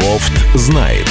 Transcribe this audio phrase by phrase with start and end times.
[0.00, 1.06] Бофт знает.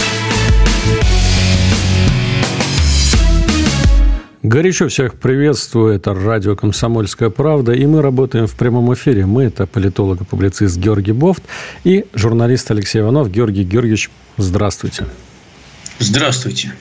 [4.41, 5.93] Горячо всех приветствую.
[5.93, 7.73] Это радио «Комсомольская правда».
[7.73, 9.25] И мы работаем в прямом эфире.
[9.25, 11.43] Мы– это политолог и публицист Георгий Бофт
[11.83, 13.29] и журналист Алексей Иванов.
[13.29, 15.05] Георгий Георгиевич, здравствуйте.
[15.99, 16.71] Здравствуйте.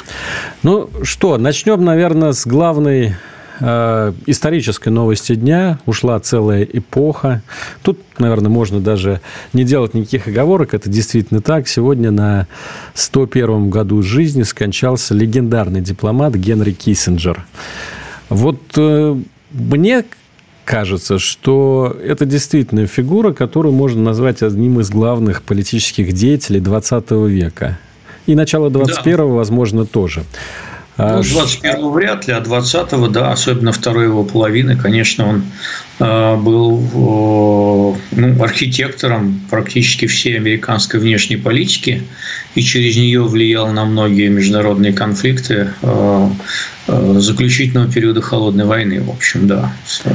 [0.62, 3.16] Ну что, начнем, наверное, с главной
[3.60, 5.78] э, исторической новости дня.
[5.86, 7.42] Ушла целая эпоха.
[7.82, 9.20] Тут, наверное, можно даже
[9.52, 10.74] не делать никаких оговорок.
[10.74, 11.68] Это действительно так.
[11.68, 12.46] Сегодня на
[12.94, 17.44] 101-м году жизни скончался легендарный дипломат Генри Киссинджер.
[18.28, 19.16] Вот э,
[19.52, 20.04] мне
[20.64, 27.78] кажется, что это действительно фигура, которую можно назвать одним из главных политических деятелей 20 века.
[28.26, 29.24] И начало 21-го, да.
[29.24, 30.24] возможно, тоже.
[30.98, 35.44] Ну, 21-го вряд ли, а 20-го, да, особенно второй его половины, конечно, он
[35.98, 42.02] был э, ну, архитектором практически всей американской внешней политики
[42.54, 46.28] и через нее влиял на многие международные конфликты э,
[46.86, 49.72] заключительного периода холодной войны, в общем, да,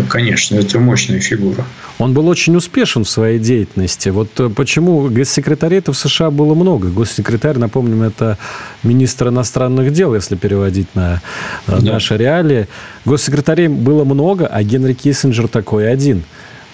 [0.09, 1.65] конечно, это мощная фигура.
[1.99, 4.09] Он был очень успешен в своей деятельности.
[4.09, 6.89] Вот почему госсекретарей в США было много.
[6.89, 8.37] Госсекретарь, напомним, это
[8.81, 11.21] министр иностранных дел, если переводить на
[11.67, 11.79] да.
[11.79, 12.67] наши реалии.
[13.05, 16.23] Госсекретарей было много, а Генри Киссинджер такой один.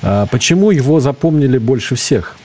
[0.02, 2.36] Почему его запомнили больше всех?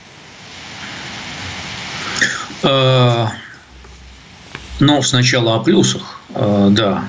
[4.81, 7.05] Ну, сначала о плюсах, да.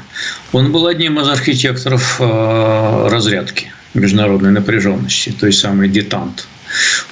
[0.52, 6.47] Он был одним из архитекторов разрядки международной напряженности, той самой детант.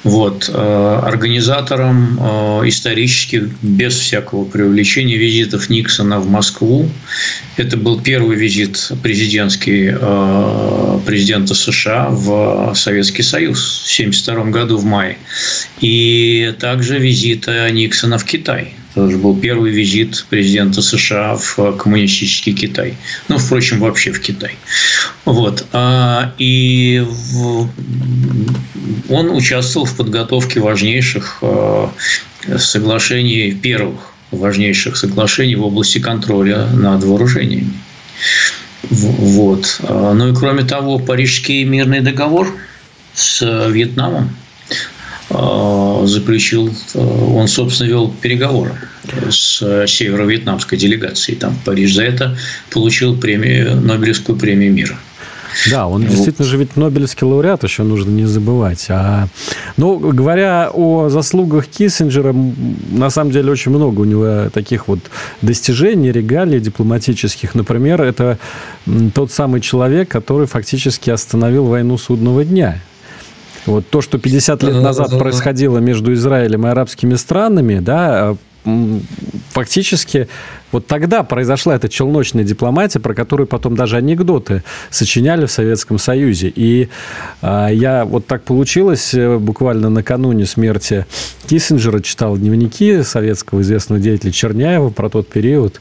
[0.03, 0.49] Вот.
[0.53, 6.89] Э, организатором э, исторически, без всякого преувеличения, визитов Никсона в Москву.
[7.57, 14.85] Это был первый визит президентский э, президента США в Советский Союз в 1972 году в
[14.85, 15.17] мае.
[15.79, 22.53] И также визита Никсона в Китай это же был первый визит президента США в коммунистический
[22.53, 22.95] Китай.
[23.27, 24.55] Ну, впрочем, вообще в Китай.
[25.25, 25.65] Вот.
[25.73, 27.03] А, и
[29.09, 31.91] он участвовал в подготовке важнейших а,
[32.57, 37.73] соглашений, первых важнейших соглашений в области контроля над вооружениями.
[38.89, 39.79] Вот.
[39.83, 42.55] А, ну и кроме того, Парижский мирный договор
[43.15, 44.42] с Вьетнамом Э,
[45.29, 48.73] заключил, э, он, собственно, вел переговоры
[49.29, 51.93] с северо-вьетнамской делегацией там, в Париж.
[51.93, 52.37] За это
[52.69, 54.97] получил премию, Нобелевскую премию мира.
[55.69, 58.87] Да, он действительно же ведь Нобелевский лауреат, еще нужно не забывать.
[58.89, 59.27] А,
[59.77, 62.33] ну, говоря о заслугах Киссинджера,
[62.91, 64.99] на самом деле очень много у него таких вот
[65.41, 67.53] достижений, регалий дипломатических.
[67.55, 68.39] Например, это
[69.13, 72.81] тот самый человек, который фактически остановил войну судного дня.
[73.65, 78.35] Вот то, что 50 лет назад происходило между Израилем и арабскими странами, да,
[79.51, 80.27] фактически
[80.73, 86.51] вот тогда произошла эта челночная дипломатия, про которую потом даже анекдоты сочиняли в Советском Союзе.
[86.53, 86.89] И
[87.41, 91.05] э, я вот так получилось, э, буквально накануне смерти
[91.47, 95.79] Киссинджера читал дневники советского известного деятеля Черняева про тот период.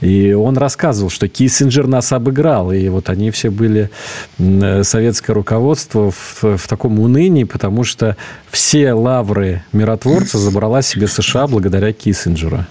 [0.00, 2.72] И он рассказывал, что Киссинджер нас обыграл.
[2.72, 3.90] И вот они все были,
[4.38, 8.16] э, советское руководство, в, в таком унынии, потому что
[8.50, 12.64] все лавры миротворца забрала себе США благодаря Киссинджеру.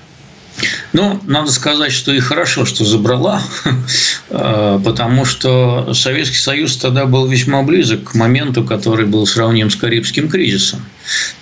[0.94, 3.42] Ну, надо сказать, что и хорошо, что забрала,
[4.30, 9.76] э, потому что Советский Союз тогда был весьма близок к моменту, который был сравним с
[9.76, 10.82] Карибским кризисом.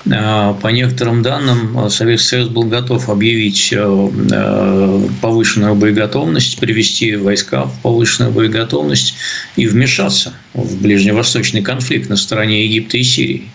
[0.06, 7.80] Э, по некоторым данным, Советский Союз был готов объявить э, повышенную боеготовность, привести войска в
[7.82, 9.16] повышенную боеготовность
[9.56, 13.50] и вмешаться в ближневосточный конфликт на стороне Египта и Сирии.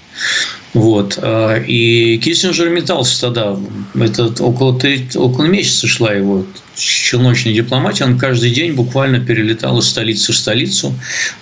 [0.75, 1.19] Вот.
[1.67, 3.59] И Киссинджер метался тогда.
[3.95, 4.79] Это около,
[5.17, 8.03] около месяца шла его челночной дипломатии.
[8.03, 10.95] Он каждый день буквально перелетал из столицы в столицу,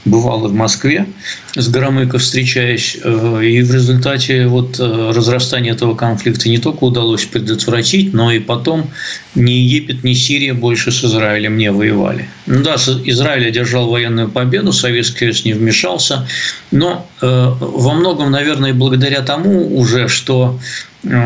[0.05, 1.07] бывал в Москве
[1.55, 2.97] с Громыко встречаясь.
[3.03, 8.39] Э, и в результате вот э, разрастания этого конфликта не только удалось предотвратить, но и
[8.39, 8.91] потом
[9.35, 12.29] ни Египет, ни Сирия больше с Израилем не воевали.
[12.47, 16.27] Ну да, Израиль одержал военную победу, Советский Союз не вмешался,
[16.71, 20.59] но э, во многом, наверное, благодаря тому уже, что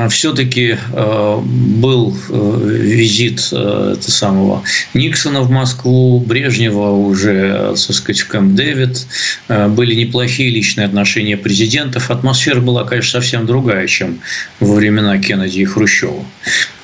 [0.08, 4.62] все-таки э, был э, визит это самого
[4.94, 9.06] Никсона в Москву, Брежнева уже, так сказать, в Кэмп Дэвид,
[9.48, 12.10] были неплохие личные отношения президентов.
[12.10, 14.20] Атмосфера была, конечно, совсем другая, чем
[14.60, 16.24] во времена Кеннеди и Хрущева.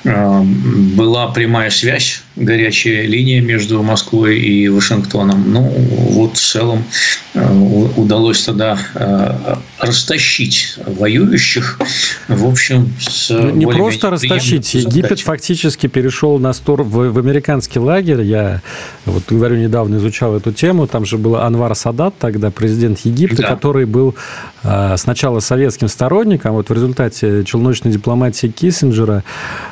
[0.03, 5.51] была прямая связь, горячая линия между Москвой и Вашингтоном.
[5.51, 6.83] Ну, вот в целом
[7.95, 8.77] удалось тогда
[9.79, 11.79] растащить воюющих,
[12.27, 14.73] в общем, с ну, Не просто растащить.
[14.73, 18.21] Египет фактически перешел на сторону в, в американский лагерь.
[18.21, 18.61] Я
[19.05, 20.87] вот говорю, недавно изучал эту тему.
[20.87, 23.47] Там же был Анвар Садат, тогда президент Египта, да.
[23.49, 24.15] который был
[24.63, 29.23] э, сначала советским сторонником, вот в результате челночной дипломатии Киссинджера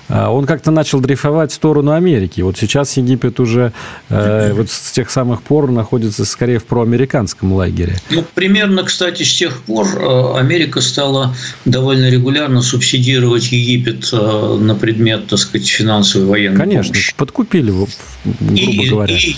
[0.07, 2.42] э, он как-то начал дрейфовать в сторону Америки.
[2.42, 3.74] Вот сейчас Египет уже
[4.10, 7.96] э, вот с тех самых пор находится скорее в проамериканском лагере.
[8.10, 11.36] Ну, примерно, кстати, с тех пор э, Америка стала
[11.66, 17.14] довольно регулярно субсидировать Египет э, на предмет, так сказать, финансовой военной Конечно, помощи.
[17.16, 17.88] подкупили его,
[18.24, 19.16] грубо и, говоря.
[19.16, 19.36] И,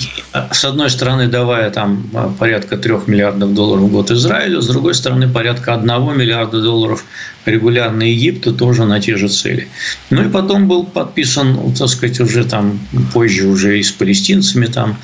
[0.51, 2.03] с одной стороны, давая там
[2.39, 7.06] порядка трех миллиардов долларов в год Израилю, с другой стороны, порядка одного миллиарда долларов
[7.45, 9.67] регулярно Египту тоже на те же цели.
[10.09, 12.79] Ну и потом был подписан, так сказать, уже там
[13.13, 14.97] позже уже и с палестинцами там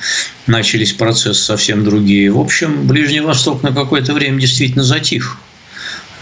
[0.46, 2.30] начались процессы совсем другие.
[2.30, 5.38] В общем, Ближний Восток на какое-то время действительно затих.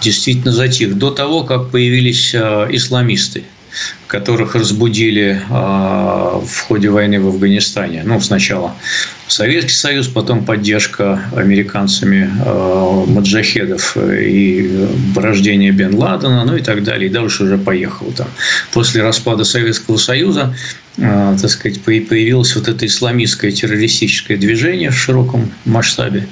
[0.00, 0.96] Действительно затих.
[0.96, 3.44] До того, как появились а, исламисты–
[4.06, 8.02] которых разбудили а, в ходе войны в Афганистане.
[8.04, 8.74] Ну, сначала
[9.28, 17.08] Советский Союз, потом поддержка американцами а, маджахедов и порождение Бен Ладена, ну и так далее.
[17.08, 18.28] И дальше уже поехал там.
[18.72, 20.54] После распада Советского Союза
[20.98, 26.26] а, так сказать, появилось вот это исламистское террористическое движение в широком масштабе.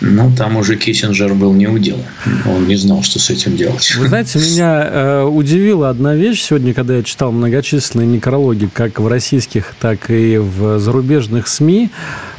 [0.00, 1.98] Ну, там уже Киссинджер был не удел.
[2.46, 3.94] Он не знал, что с этим делать.
[3.96, 9.08] Вы знаете, меня э, удивила одна вещь сегодня, когда я читал многочисленные некрологи как в
[9.08, 11.90] российских, так и в зарубежных СМИ.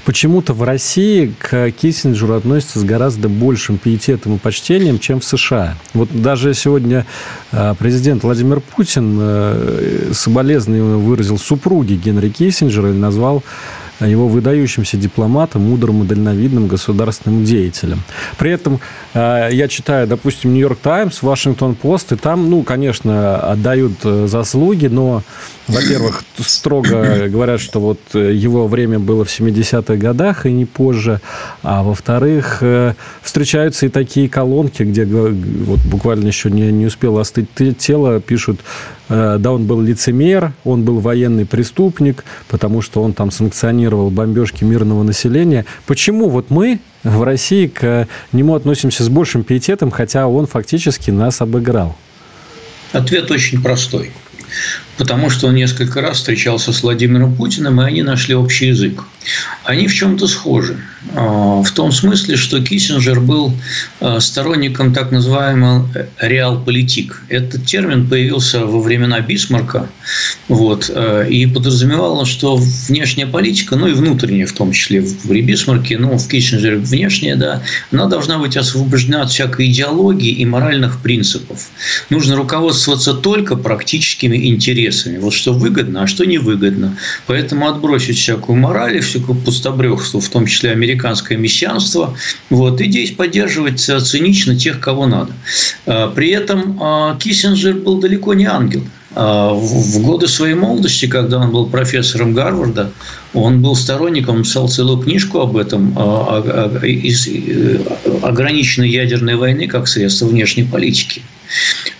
[0.05, 5.77] Почему-то в России к Киссинджеру относятся с гораздо большим пиететом и почтением, чем в США.
[5.93, 7.05] Вот даже сегодня
[7.53, 13.43] э, президент Владимир Путин э, соболезнования выразил супруге Генри Киссинджера и назвал
[13.99, 18.01] его выдающимся дипломатом, мудрым и дальновидным государственным деятелем.
[18.37, 18.79] При этом
[19.13, 24.87] э, я читаю, допустим, Нью-Йорк Таймс, Вашингтон Пост, и там, ну, конечно, отдают э, заслуги,
[24.87, 25.23] но,
[25.67, 31.21] во-первых, строго говорят, что вот э, его время было в 70-х годах и не позже,
[31.61, 32.63] а во-вторых,
[33.21, 37.47] встречаются и такие колонки, где вот буквально еще не, не успело остыть
[37.77, 38.59] тело, пишут
[39.09, 45.03] да, он был лицемер, он был военный преступник, потому что он там санкционировал бомбежки мирного
[45.03, 45.65] населения.
[45.85, 51.41] Почему вот мы в России к нему относимся с большим пиететом, хотя он фактически нас
[51.41, 51.95] обыграл?
[52.91, 54.11] Ответ очень простой
[54.97, 59.03] потому что он несколько раз встречался с Владимиром Путиным, и они нашли общий язык.
[59.63, 60.77] Они в чем-то схожи.
[61.15, 63.53] А, в том смысле, что Киссинджер был
[63.99, 65.89] а, сторонником так называемого
[66.19, 67.21] реал-политик.
[67.29, 69.89] Этот термин появился во времена Бисмарка
[70.47, 72.57] вот, а, и подразумевал, что
[72.87, 77.63] внешняя политика, ну и внутренняя в том числе в Бисмарке, ну в Киссинджере внешняя, да,
[77.91, 81.69] она должна быть освобождена от всякой идеологии и моральных принципов.
[82.09, 85.17] Нужно руководствоваться только практическими интересами.
[85.17, 86.97] Вот что выгодно, а что невыгодно.
[87.27, 92.15] Поэтому отбросить всякую мораль всякую пустобрехство, в том числе американское мессианство,
[92.49, 95.33] вот, и здесь поддерживать цинично тех, кого надо.
[95.85, 98.83] А, при этом а, Киссинджер был далеко не ангел.
[99.15, 102.91] А, в годы своей молодости, когда он был профессором Гарварда,
[103.33, 105.91] он был сторонником, написал целую книжку об этом,
[106.83, 107.79] из э,
[108.21, 111.21] ограниченной ядерной войны как средство внешней политики.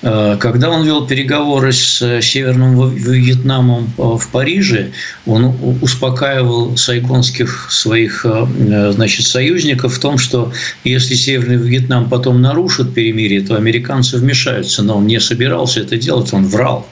[0.04, 4.92] Э, когда он вел переговоры с э, Северным Вьетнамом э, в Париже,
[5.26, 10.52] он успокаивал сайгонских своих значит, союзников в том, что
[10.84, 14.84] если Северный Вьетнам потом нарушит перемирие, то американцы вмешаются.
[14.84, 16.88] Но он не собирался это делать, он врал.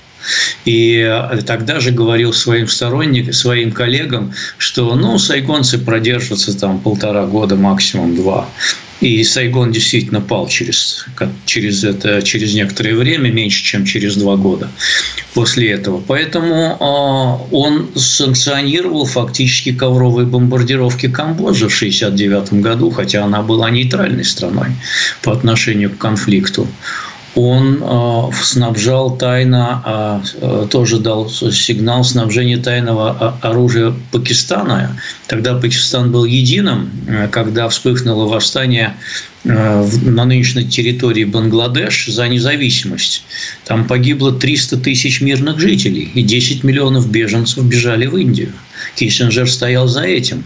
[0.66, 1.10] И
[1.46, 8.16] тогда же говорил своим сторонникам, своим коллегам, что ну, сайгонцы продержатся там полтора года, максимум
[8.16, 8.48] два.
[9.02, 11.06] И Сайгон действительно пал через,
[11.46, 14.70] через, это, через некоторое время, меньше, чем через два года
[15.34, 16.00] после этого.
[16.06, 24.24] Поэтому а, он санкционировал фактически ковровые бомбардировки Камбоджи в 1969 году, хотя она была нейтральной
[24.24, 24.68] страной
[25.24, 26.68] по отношению к конфликту
[27.36, 34.98] он э, снабжал тайно, э, тоже дал сигнал снабжения тайного оружия Пакистана.
[35.28, 38.96] Тогда Пакистан был единым, э, когда вспыхнуло восстание
[39.44, 43.24] на нынешней территории Бангладеш за независимость.
[43.66, 48.52] Там погибло 300 тысяч мирных жителей, и 10 миллионов беженцев бежали в Индию.
[48.96, 50.44] Киссинджер стоял за этим.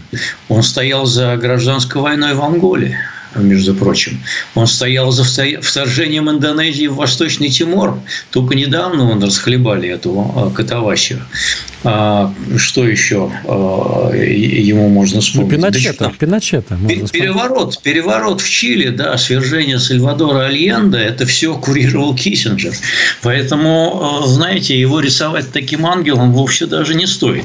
[0.48, 2.98] Он стоял за гражданской войной в Анголе
[3.42, 4.20] между прочим.
[4.54, 7.98] Он стоял за вторжением Индонезии в Восточный Тимор.
[8.30, 11.22] Только недавно он расхлебали эту катавасию.
[11.88, 15.52] А, что еще а, ему можно вспомнить?
[15.52, 16.76] Ну, Пиночета, да, Пиночета
[17.12, 22.72] переворот, переворот в Чили, да, свержение Сальвадора Альенда, это все курировал Киссинджер.
[23.22, 27.44] Поэтому, а, знаете, его рисовать таким ангелом вовсе даже не стоит.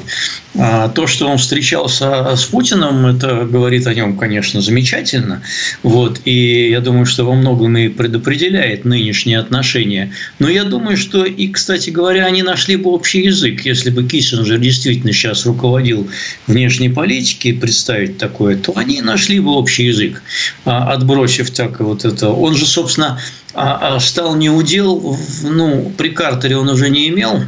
[0.58, 5.42] А то, что он встречался с Путиным, это говорит о нем, конечно, замечательно.
[5.84, 6.20] Вот.
[6.24, 10.12] И я думаю, что во многом и предопределяет нынешние отношения.
[10.40, 14.31] Но я думаю, что и, кстати говоря, они нашли бы общий язык, если бы Киссинджер
[14.58, 16.08] действительно сейчас руководил
[16.46, 20.22] внешней политикой, представить такое, то они нашли бы общий язык,
[20.64, 22.30] а, отбросив так вот это.
[22.30, 23.20] Он же, собственно,
[23.54, 27.42] а, стал неудел, ну, при Картере он уже не имел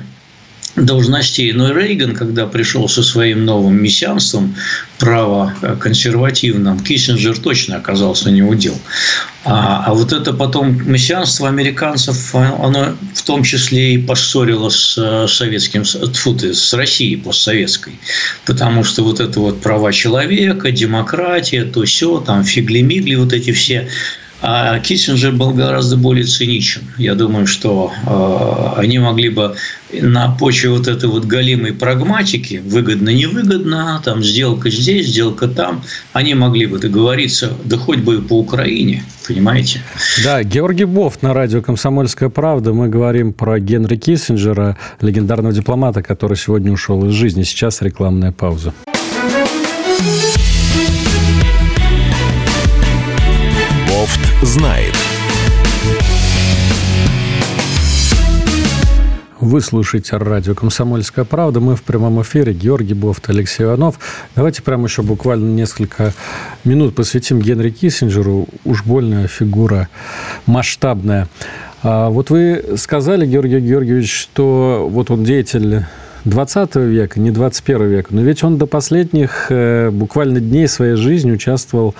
[0.76, 1.52] должностей.
[1.52, 4.56] Но Рейган, когда пришел со своим новым мессианством,
[4.98, 8.76] право консервативным, Киссинджер точно оказался не удел.
[9.44, 15.82] А, а вот это потом мессианство американцев, оно в том числе и поссорило с советским,
[15.84, 17.98] тьфу ты, с Россией постсоветской.
[18.46, 23.88] Потому что вот это вот права человека, демократия, то все, там фигли-мигли, вот эти все
[24.46, 26.82] а Киссинджер был гораздо более циничен.
[26.98, 29.56] Я думаю, что э, они могли бы
[29.90, 35.82] на почве вот этой вот галимой прагматики, выгодно-невыгодно, там сделка здесь, сделка там,
[36.12, 39.80] они могли бы договориться, да хоть бы и по Украине, понимаете?
[40.22, 42.74] Да, Георгий Бофт на радио «Комсомольская правда».
[42.74, 47.44] Мы говорим про Генри Киссинджера, легендарного дипломата, который сегодня ушел из жизни.
[47.44, 48.74] Сейчас рекламная пауза.
[54.44, 54.94] Знает.
[59.40, 61.60] Вы слушаете радио «Комсомольская правда».
[61.60, 62.54] Мы в прямом эфире.
[62.54, 63.98] Георгий Бофт, Алексей Иванов.
[64.34, 66.14] Давайте прямо еще буквально несколько
[66.64, 68.46] минут посвятим Генри Киссинджеру.
[68.64, 69.88] Уж больная фигура,
[70.46, 71.28] масштабная.
[71.82, 75.84] А вот вы сказали, Георгий Георгиевич, что вот он деятель
[76.24, 78.08] 20 века, не 21 века.
[78.14, 81.94] Но ведь он до последних э, буквально дней своей жизни участвовал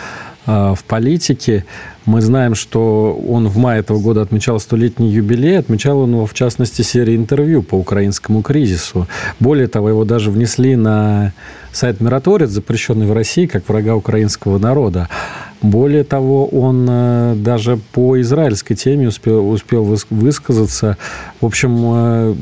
[0.46, 1.64] в политике.
[2.06, 5.58] Мы знаем, что он в мае этого года отмечал столетний юбилей.
[5.58, 9.08] Отмечал он его, в частности, серии интервью по украинскому кризису.
[9.40, 11.32] Более того, его даже внесли на
[11.72, 15.08] сайт «Мираторец», запрещенный в России, как врага украинского народа.
[15.62, 20.98] Более того, он э, даже по израильской теме успел, успел высказаться.
[21.40, 22.36] В общем,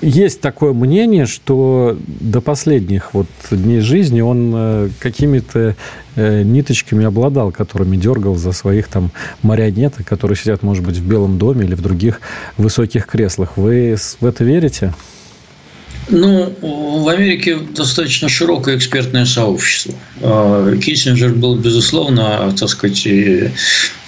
[0.00, 5.74] есть такое мнение, что до последних вот дней жизни он э, какими-то
[6.16, 9.10] э, ниточками обладал, которыми дергал за своих там
[9.42, 12.20] марионеток, которые сидят, может быть, в Белом доме или в других
[12.56, 13.56] высоких креслах.
[13.56, 14.94] Вы в это верите?
[16.10, 16.54] Ну,
[17.02, 19.94] в Америке достаточно широкое экспертное сообщество.
[20.22, 23.06] А, Киссинджер был, безусловно, так сказать,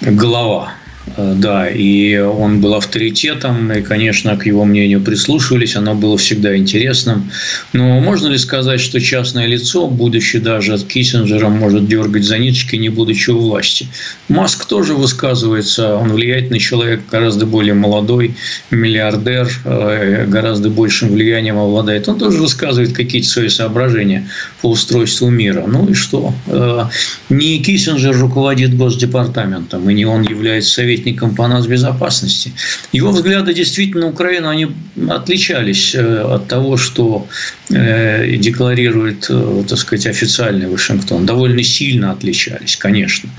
[0.01, 0.80] голова Э,
[1.16, 7.30] да, и он был авторитетом, и, конечно, к его мнению прислушивались, оно было всегда интересным.
[7.73, 12.76] Но можно ли сказать, что частное лицо, будучи даже от Киссинджера, может дергать за ниточки,
[12.76, 13.88] не будучи у власти?
[14.28, 18.35] Маск тоже высказывается, он влиятельный человек, гораздо более молодой,
[18.71, 22.09] миллиардер, э, гораздо большим влиянием обладает.
[22.09, 24.28] Он тоже высказывает какие-то свои соображения
[24.61, 25.64] по устройству мира.
[25.66, 26.33] Ну и что?
[26.47, 26.85] Э,
[27.30, 32.53] не Киссинджер руководит Госдепартаментом, и не он является советником по нацбезопасности.
[32.93, 34.69] Его взгляды действительно на Украину, они
[35.09, 37.27] отличались э, от того, что
[37.71, 41.27] э, декларирует, э, так сказать, официальный Вашингтон.
[41.27, 43.31] Довольно сильно отличались, конечно.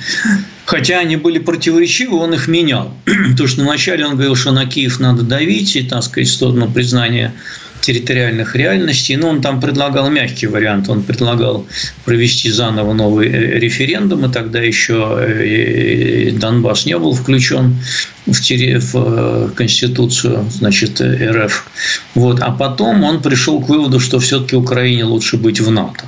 [0.65, 2.93] Хотя они были противоречивы, он их менял.
[3.31, 6.71] Потому что вначале он говорил, что на Киев надо давить, и, так сказать, в сторону
[6.71, 7.33] признания
[7.81, 9.15] территориальных реальностей.
[9.15, 10.89] Но он там предлагал мягкий вариант.
[10.89, 11.65] Он предлагал
[12.05, 17.75] провести заново новый э, референдум, и тогда еще э, Донбасс не был включен
[18.25, 21.67] в, в э, Конституцию значит, РФ.
[22.15, 22.39] Вот.
[22.39, 26.05] А потом он пришел к выводу, что все-таки Украине лучше быть в НАТО.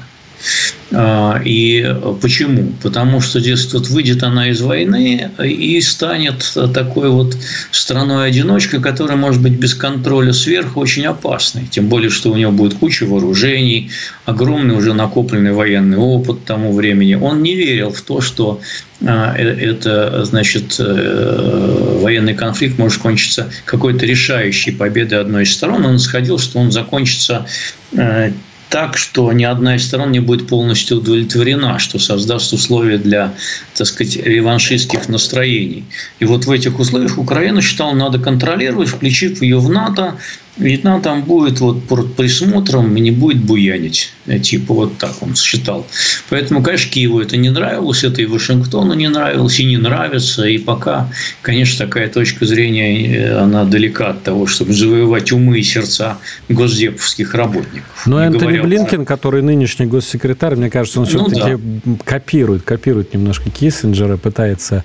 [0.91, 2.73] А, и почему?
[2.81, 7.35] Потому что, дескать, выйдет она из войны и станет такой вот
[7.71, 11.67] страной-одиночкой, которая может быть без контроля сверху очень опасной.
[11.67, 13.91] Тем более, что у него будет куча вооружений,
[14.25, 17.15] огромный уже накопленный военный опыт тому времени.
[17.15, 18.61] Он не верил в то, что
[19.05, 25.85] а, э, это, значит, э, военный конфликт может кончиться какой-то решающей победой одной из сторон.
[25.85, 27.45] Он сходил, что он закончится
[27.93, 28.31] э,
[28.73, 33.31] так, что ни одна из сторон не будет полностью удовлетворена, что создаст условия для,
[33.75, 35.85] так сказать, реваншистских настроений.
[36.17, 40.15] И вот в этих условиях Украину считал, надо контролировать, включив ее в НАТО,
[40.57, 44.13] Вьетнам там будет вот под присмотром и не будет буянить.
[44.27, 45.85] Э, типа вот так он считал.
[46.29, 50.45] Поэтому, конечно, Киеву это не нравилось, это и Вашингтону не нравилось, и не нравится.
[50.45, 51.09] И пока,
[51.41, 56.19] конечно, такая точка зрения, э, она далека от того, чтобы завоевать умы и сердца
[56.49, 58.03] госдеповских работников.
[58.05, 59.15] Но ну, Энтони Блинкен, про...
[59.15, 61.95] который нынешний госсекретарь, мне кажется, он ну, все-таки да.
[62.03, 64.83] копирует, копирует немножко Киссинджера, пытается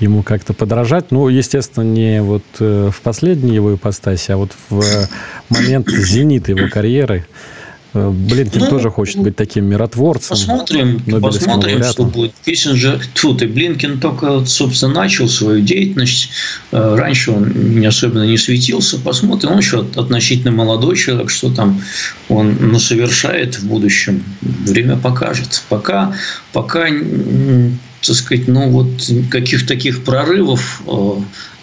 [0.00, 1.10] ему как-то подражать.
[1.10, 4.97] Ну, естественно, не вот э, в последней его ипостаси, а вот в
[5.50, 7.26] момент зенита его карьеры.
[7.94, 10.30] Э, Блинкин ну, тоже хочет быть таким миротворцем.
[10.30, 12.32] Посмотрим, посмотрим что будет.
[12.44, 16.30] Киссинджер, тут и Блинкин только, собственно, начал свою деятельность.
[16.70, 18.98] Э, раньше он не особенно не светился.
[18.98, 19.52] Посмотрим.
[19.52, 21.80] Он еще относительно молодой человек, что там
[22.28, 24.22] он ну, совершает в будущем.
[24.40, 25.62] Время покажет.
[25.68, 26.12] Пока,
[26.52, 26.88] пока
[28.06, 31.12] так сказать, ну вот каких таких прорывов э,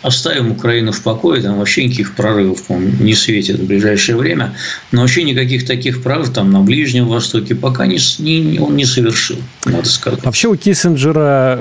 [0.06, 4.56] оставим Украину в покое, там вообще никаких прорывов, не светит в ближайшее время,
[4.92, 9.38] но вообще никаких таких прорывов там на Ближнем Востоке пока не, не, он не совершил,
[9.66, 10.24] надо сказать.
[10.24, 11.60] Вообще у Киссинджера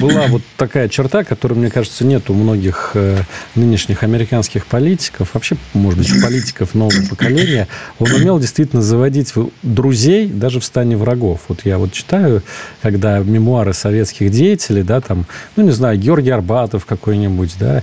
[0.00, 3.18] была вот такая черта, которой, мне кажется, нет у многих э,
[3.54, 7.68] нынешних американских политиков, вообще, может быть, политиков нового поколения.
[7.98, 9.32] Он умел действительно заводить
[9.62, 11.40] друзей даже в стане врагов.
[11.48, 12.42] Вот я вот читаю,
[12.82, 17.82] когда мемуары советских деятелей, да, там, ну, не знаю, Георгий Арбатов какой-нибудь, какой-нибудь, да,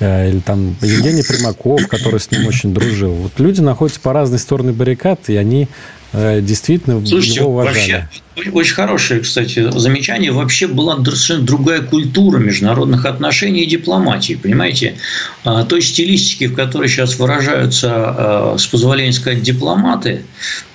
[0.00, 3.12] э, или там Евгений Примаков, который с ним очень дружил.
[3.12, 5.68] Вот люди находятся по разные стороны баррикад, и они
[6.12, 7.76] э, действительно Слушайте, его уважали.
[7.76, 8.08] Вообще,
[8.52, 10.30] очень хорошее, кстати, замечание.
[10.30, 14.96] Вообще была совершенно другая культура международных отношений и дипломатии, понимаете?
[15.44, 20.22] А, той стилистики, в которой сейчас выражаются, а, с позволения сказать, дипломаты,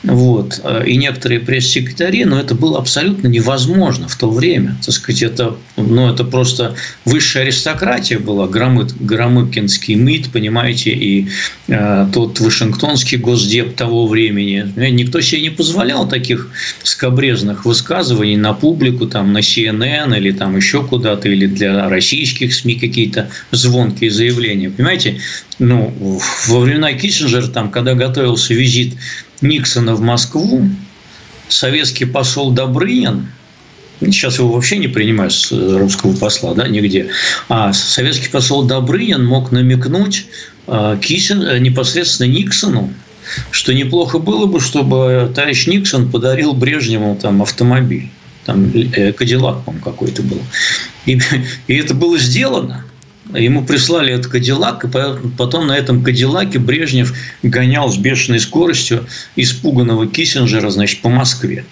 [0.02, 4.78] вот, а, и некоторые пресс-секретари, но это было абсолютно невозможно в то время.
[4.84, 6.76] Так сказать, это, ну, это просто
[7.06, 11.28] высшая аристократия была, Громык, Громыкинский МИД, понимаете, и
[12.14, 14.72] тот Вашингтонский госдеп того времени.
[14.76, 16.50] Никто себе не позволял таких
[16.84, 22.54] скобрезных разных высказываний на публику, там, на CNN или там еще куда-то, или для российских
[22.54, 24.70] СМИ какие-то звонкие заявления.
[24.70, 25.20] Понимаете,
[25.60, 25.94] ну,
[26.48, 28.94] во времена Киссинджера, там, когда готовился визит
[29.42, 30.70] Никсона в Москву,
[31.50, 33.28] советский посол Добрынин,
[34.00, 37.08] сейчас его вообще не принимают с русского посла, да, нигде,
[37.50, 40.26] а советский посол Добрынин мог намекнуть
[40.68, 42.94] а, Киссин, э, непосредственно Никсону,
[43.52, 48.10] что неплохо было бы, чтобы товарищ Никсон подарил Брежневу там автомобиль.
[48.46, 50.42] Там э, Кадиллак, по какой-то был.
[51.06, 51.20] И,
[51.68, 52.86] и это было сделано.
[53.34, 54.88] Ему прислали этот Кадиллак, и
[55.38, 57.14] потом на этом Кадиллаке Брежнев
[57.44, 61.64] гонял с бешеной скоростью испуганного Киссинджера, значит, по Москве.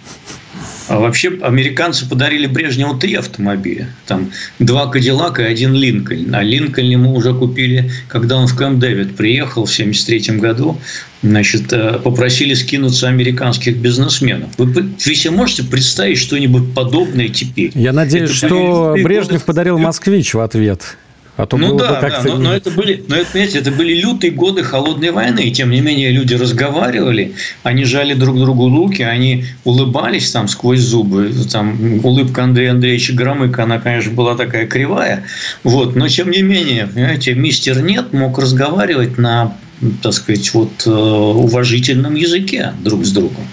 [0.89, 3.89] А вообще американцы подарили Брежневу три автомобиля.
[4.07, 6.33] Там два Кадиллака и один Линкольн.
[6.33, 10.79] А Линкольн ему уже купили, когда он в Кэмп Дэвид приехал в 1973 году.
[11.21, 14.49] Значит, э, попросили скинуться американских бизнесменов.
[14.57, 17.71] Вы, вы себе можете представить что-нибудь подобное теперь?
[17.75, 20.97] Я надеюсь, Это, что Брежнев подарил «Москвич» в ответ.
[21.39, 24.31] А то ну да, да но, но это были, но это, понимаете, это были лютые
[24.31, 29.45] годы холодной войны, и тем не менее люди разговаривали, они жали друг другу руки, они
[29.63, 35.23] улыбались там сквозь зубы, там улыбка Андрея Андреевича Громыка, она, конечно, была такая кривая,
[35.63, 39.55] вот, но тем не менее, понимаете, мистер Нет мог разговаривать на,
[40.01, 43.47] так сказать, вот э, уважительном языке друг с другом.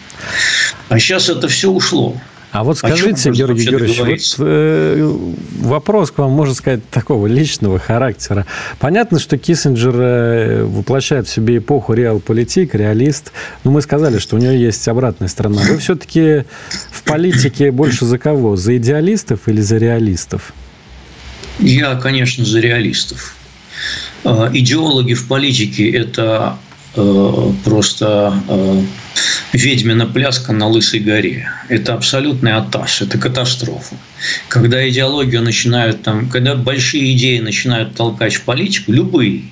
[0.88, 2.16] А сейчас это все ушло.
[2.52, 5.18] А вот скажите, Георгий Георгиевич, вот, э,
[5.60, 8.46] вопрос к вам, можно сказать, такого личного характера.
[8.78, 13.32] Понятно, что Киссинджер э, воплощает в себе эпоху реал-политик, реалист.
[13.64, 15.62] Но мы сказали, что у него есть обратная сторона.
[15.68, 16.44] Вы все-таки
[16.90, 18.56] в политике больше за кого?
[18.56, 20.52] За идеалистов или за реалистов?
[21.58, 23.34] Я, конечно, за реалистов.
[24.24, 26.58] Э, идеологи в политике– это
[26.96, 28.32] Э, просто
[29.52, 31.48] ведьмина пляска на Лысой горе.
[31.68, 33.96] Это абсолютный аташ, это катастрофа.
[34.48, 39.44] Когда идеологию начинают там, когда большие идеи начинают толкать в политику, любые,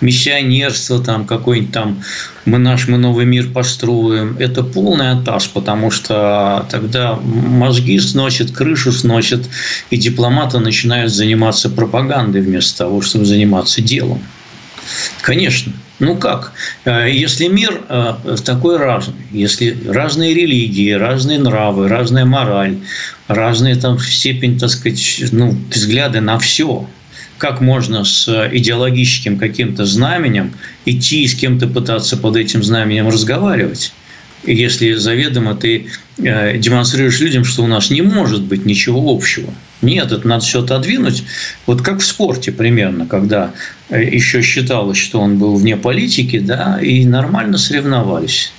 [0.00, 2.02] миссионерство, там какой-нибудь там
[2.44, 8.92] мы наш мы новый мир построим, это полный атас, потому что тогда мозги сносят, крышу
[8.92, 9.48] сносят,
[9.90, 14.22] и дипломаты начинают заниматься пропагандой вместо того, чтобы заниматься делом.
[15.22, 15.72] Конечно.
[16.00, 16.52] Ну как?
[16.84, 22.78] Э, если мир э, такой разный, если разные религии, разные нравы, разная мораль,
[23.28, 26.88] разная там степень, так сказать, ну, взгляды на все,
[27.38, 30.52] как можно с идеологическим каким-то знаменем
[30.84, 33.92] идти и с кем-то пытаться под этим знаменем разговаривать?
[34.46, 35.86] Если заведомо ты
[36.18, 39.52] э, демонстрируешь людям, что у нас не может быть ничего общего.
[39.82, 41.24] Нет, это надо все отодвинуть.
[41.66, 43.52] Вот как в спорте примерно, когда
[43.90, 48.52] э, еще считалось, что он был вне политики, да, и нормально соревновались.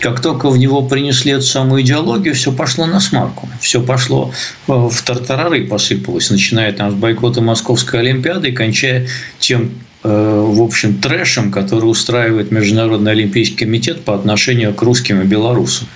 [0.00, 3.48] Как только в него принесли эту самую идеологию, все пошло на смарку.
[3.60, 4.32] Все пошло
[4.66, 9.06] э, в тартарары посыпалось, начиная там с бойкота Московской Олимпиады и кончая
[9.38, 9.70] тем,
[10.04, 15.88] в общем, трэшем, который устраивает Международный Олимпийский комитет по отношению к русским и белорусам.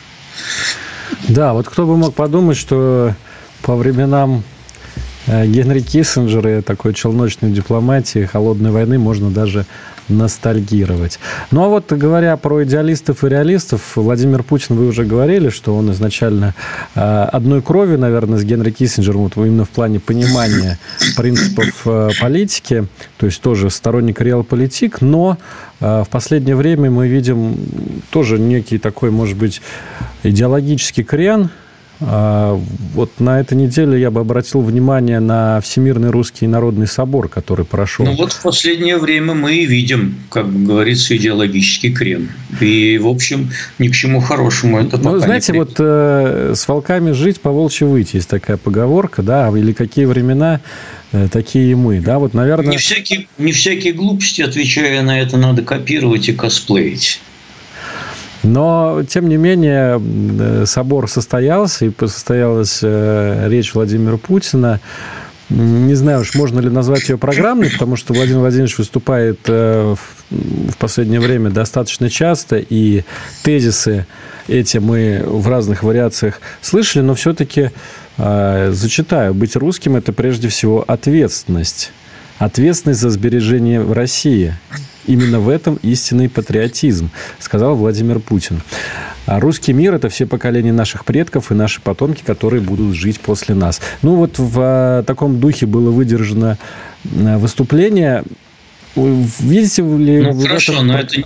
[1.29, 3.15] Да, вот кто бы мог подумать, что
[3.63, 4.58] по временам э,
[5.29, 9.67] Генри Киссинджера и такой челночной дипломатии, холодной войны можно даже
[10.09, 11.19] ностальгировать.
[11.51, 15.93] Ну, а вот говоря про идеалистов и реалистов, Владимир Путин, вы уже говорили, что он
[15.93, 16.55] изначально
[16.95, 20.79] э, одной крови, наверное, с Генри Киссинджером, вот именно в плане понимания
[21.17, 22.87] принципов э, политики,
[23.19, 25.39] то есть тоже сторонник реал-политик, но
[25.81, 27.57] э, в последнее время мы видим
[28.11, 29.61] тоже некий такой, может быть,
[30.23, 31.51] идеологический крен,
[32.01, 38.07] вот на этой неделе я бы обратил внимание на Всемирный русский народный собор, который прошел.
[38.07, 42.29] Ну вот в последнее время мы и видим, как говорится, идеологический крем.
[42.61, 46.69] И, в общем, ни к чему хорошему это пока Ну, знаете, не вот э, с
[46.69, 50.61] волками жить, по волчьи выйти, есть такая поговорка, да, или какие времена,
[51.13, 52.71] э, такие и мы, да, вот, наверное...
[52.71, 57.21] Не всякие, не всякие глупости, отвечая на это, надо копировать и косплеить.
[58.49, 64.81] Но, тем не менее, э, собор состоялся, и состоялась э, речь Владимира Путина.
[65.51, 69.95] Не знаю уж, можно ли назвать ее программной, потому что Владимир Владимирович выступает э,
[70.31, 73.05] в последнее время достаточно часто, и
[73.43, 74.07] тезисы
[74.47, 77.71] эти мы в разных вариациях слышали, но все-таки
[78.17, 79.33] зачитаю.
[79.33, 81.93] Быть русским– это прежде всего ответственность.
[82.39, 84.55] Ответственность за сбережение в России–
[85.09, 88.61] Именно в этом истинный патриотизм, сказал Владимир Путин.
[89.27, 93.55] А русский мир– это все поколения наших предков и наши потомки, которые будут жить после
[93.55, 93.81] нас.
[94.03, 96.59] Ну вот в а, таком духе было выдержано
[97.05, 98.23] а, выступление.
[98.95, 100.23] Видите ли...
[100.23, 100.87] Ну, хорошо, этом...
[100.89, 101.23] но это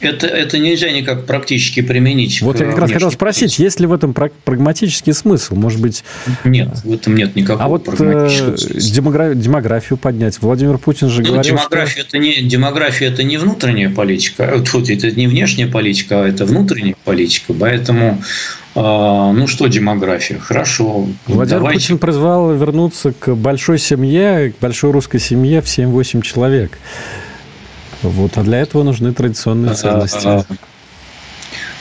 [0.00, 2.42] это, это нельзя никак практически применить.
[2.42, 5.54] Вот я как раз хотел спросить, есть ли в этом прагматический смысл?
[5.54, 6.04] Может быть...
[6.44, 9.34] Нет, в этом нет никакого а вот прагматического э, смысла.
[9.34, 10.40] демографию поднять.
[10.40, 12.16] Владимир Путин же ну, говорил, демография, что...
[12.16, 16.44] это не, демография– это не внутренняя политика, а вот, это не внешняя политика, а это
[16.44, 17.54] внутренняя политика.
[17.54, 18.20] Поэтому
[18.74, 20.38] а, ну что демография?
[20.38, 21.06] Хорошо.
[21.26, 21.80] Владимир давайте.
[21.80, 26.78] Путин призвал вернуться к большой семье, к большой русской семье в 7-8 человек.
[28.02, 30.26] Вот, а для этого нужны традиционные а, ценности.
[30.26, 30.44] А,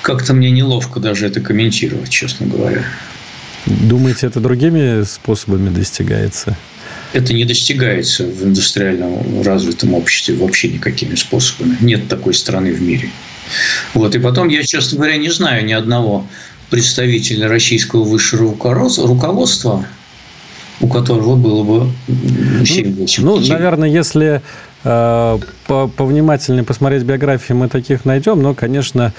[0.01, 2.83] как-то мне неловко даже это комментировать, честно говоря.
[3.65, 6.57] Думаете, это другими способами достигается?
[7.13, 11.77] Это не достигается в индустриально развитом обществе вообще никакими способами.
[11.79, 13.09] Нет такой страны в мире.
[13.93, 14.15] Вот.
[14.15, 16.27] И потом, я, честно говоря, не знаю ни одного
[16.69, 19.85] представителя российского высшего руководства,
[20.81, 24.41] у которого было бы 7-8 Ну, наверное, если
[24.83, 29.13] повнимательнее посмотреть биографии, мы таких найдем, но, конечно,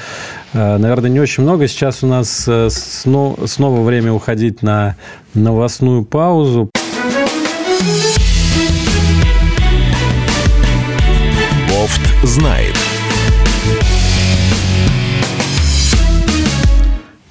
[0.52, 1.66] э, наверное, не очень много.
[1.68, 4.96] Сейчас у нас э, снова время уходить на
[5.32, 6.70] новостную паузу.
[11.70, 12.74] Бофт знает.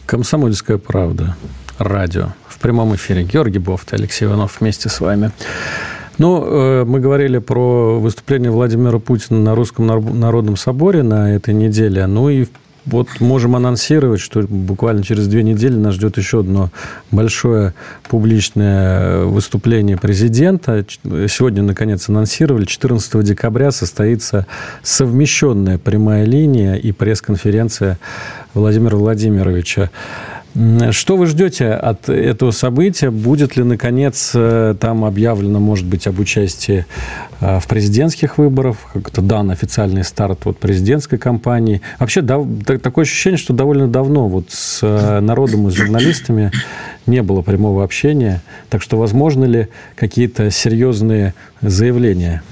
[0.05, 1.35] Комсомольская правда.
[1.77, 3.23] Радио прямом эфире.
[3.23, 5.31] Георгий Бофт, Алексей Иванов вместе с вами.
[6.17, 12.05] Ну, э, мы говорили про выступление Владимира Путина на Русском народном соборе на этой неделе.
[12.05, 12.45] Ну и
[12.85, 16.69] вот можем анонсировать, что буквально через две недели нас ждет еще одно
[17.11, 17.73] большое
[18.09, 20.85] публичное выступление президента.
[21.03, 22.65] Сегодня, наконец, анонсировали.
[22.65, 24.45] 14 декабря состоится
[24.81, 27.97] совмещенная прямая линия и пресс-конференция
[28.53, 29.89] Владимира Владимировича.
[30.91, 33.09] Что вы ждете от этого события?
[33.09, 36.85] Будет ли, наконец, э, там объявлено, может быть, об участии
[37.41, 38.77] э, в президентских выборах?
[38.93, 41.81] Как-то дан официальный старт вот президентской кампании.
[41.97, 42.39] Вообще, да,
[42.81, 46.51] такое ощущение, что довольно давно вот с э, народом и с журналистами
[47.07, 48.43] не было прямого общения.
[48.69, 52.43] Так что, возможно ли какие-то серьезные заявления?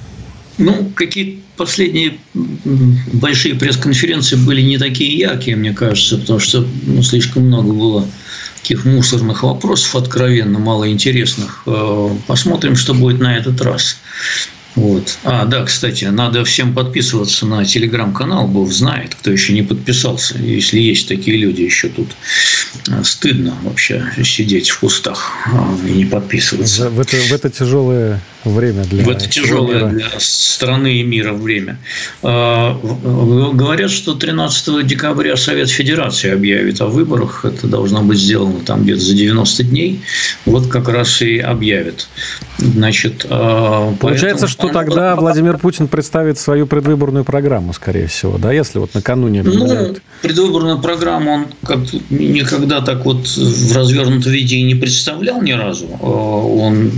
[0.58, 7.44] Ну, какие последние большие пресс-конференции были не такие яркие, мне кажется, потому что ну, слишком
[7.44, 8.08] много было
[8.60, 11.62] таких мусорных вопросов, откровенно малоинтересных.
[11.68, 13.98] Э, посмотрим, что будет на этот раз.
[14.74, 15.20] Вот.
[15.24, 20.40] А, да, кстати, надо всем подписываться на телеграм-канал, Бог знает, кто еще не подписался.
[20.40, 22.10] Если есть такие люди еще тут,
[22.88, 26.90] э, стыдно вообще сидеть в кустах э, и не подписываться.
[26.90, 29.90] В это, в это тяжелое время для В это тяжелое мира.
[29.90, 31.78] для страны и мира время.
[32.24, 32.78] А,
[33.54, 37.46] говорят, что 13 декабря Совет Федерации объявит о выборах.
[37.46, 40.02] Это должно быть сделано там где-то за 90 дней.
[40.46, 42.08] Вот как раз и объявит.
[42.58, 48.80] Значит, а, Получается, что тогда Владимир Путин представит свою предвыборную программу, скорее всего, да, если
[48.80, 54.76] вот накануне Ну, предвыборную программу он как никогда так вот в развернутом виде и не
[54.76, 55.88] представлял ни разу.
[56.02, 56.92] А, он,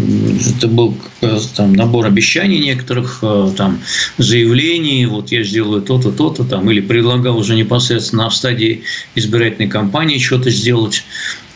[0.58, 0.95] это был
[1.39, 3.82] там, набор обещаний некоторых, а, там,
[4.17, 8.84] заявлений, вот я сделаю то-то, то-то, там, или предлагал уже непосредственно в стадии
[9.15, 11.04] избирательной кампании что-то сделать.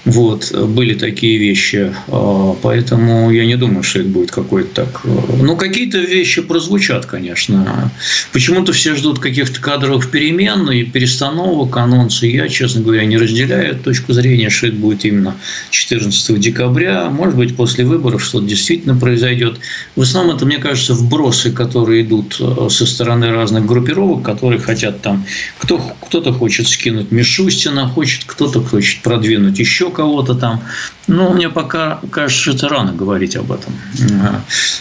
[0.08, 1.94] Вот, были такие вещи.
[2.08, 5.02] А, поэтому я не думаю, что это будет какой-то так...
[5.04, 5.10] Э,
[5.42, 7.92] ну, какие-то вещи прозвучат, конечно.
[8.32, 12.24] Почему-то все ждут каких-то кадровых перемен и перестановок, анонсов.
[12.24, 15.36] Я, честно говоря, не разделяю точку зрения, что это будет именно
[15.72, 17.10] 14 декабря.
[17.10, 19.60] Может быть, после выборов что-то действительно произойдет.
[19.98, 25.02] В основном это, мне кажется, вбросы, которые идут э, со стороны разных группировок, которые хотят
[25.02, 25.26] там...
[25.58, 30.62] Кто, кто-то хочет скинуть Мишустина, хочет, кто-то хочет продвинуть еще кого-то там.
[31.08, 33.74] Но мне пока кажется, это рано говорить об этом.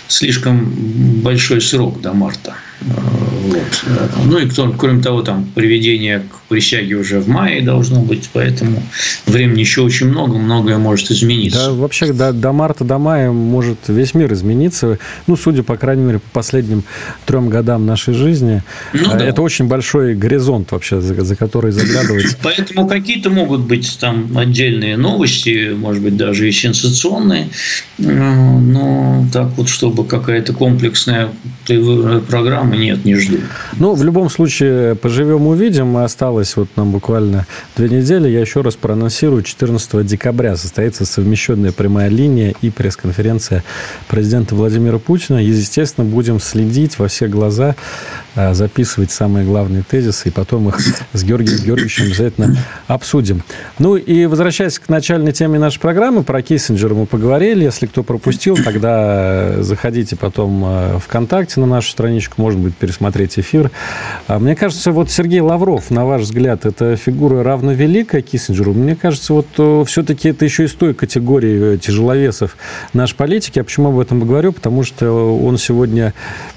[0.08, 0.72] Слишком
[1.22, 2.54] большой срок до марта.
[2.80, 3.84] Вот.
[4.24, 8.82] Ну и кроме того, там приведение к присяге уже в мае должно быть, поэтому
[9.26, 11.66] времени еще очень много, многое может измениться.
[11.66, 14.98] Да, вообще до, до марта, до мая может весь мир измениться.
[15.26, 16.84] Ну, судя, по крайней мере, по последним
[17.24, 18.62] трем годам нашей жизни.
[18.92, 19.26] Ну, да.
[19.26, 22.36] Это очень большой горизонт вообще, за, за который заглядывать.
[22.42, 27.48] Поэтому какие-то могут быть там отдельные новости, может быть, даже и сенсационные,
[27.98, 31.30] но так вот, чтобы какая-то комплексная
[32.28, 33.38] программа, нет, не жду.
[33.78, 35.96] Ну, в любом случае, поживем, увидим.
[35.96, 38.28] Осталось вот нам буквально две недели.
[38.28, 39.42] Я еще раз проанонсирую.
[39.42, 43.62] 14 декабря состоится совмещенная прямая линия и пресс-конференция
[44.08, 45.42] президента Владимира Путина.
[45.42, 47.76] И, естественно, будем следить во все глаза,
[48.52, 50.78] записывать самые главные тезисы, и потом их
[51.12, 53.42] с Георгием Георгиевичем обязательно обсудим.
[53.78, 57.64] Ну и возвращаясь к начальной теме нашей программы, про Киссинджера мы поговорили.
[57.64, 63.70] Если кто пропустил, тогда заходите потом а, ВКонтакте на нашу страничку, может быть, пересмотреть эфир.
[64.28, 68.74] А мне кажется, вот Сергей Лавров, на ваш взгляд, это фигура равновеликая Киссинджеру?
[68.74, 72.56] Мне кажется, вот э, все-таки это еще из той категории э, тяжеловесов
[72.92, 73.58] нашей политики.
[73.58, 74.52] Я почему об этом говорю?
[74.52, 76.14] Потому что он сегодня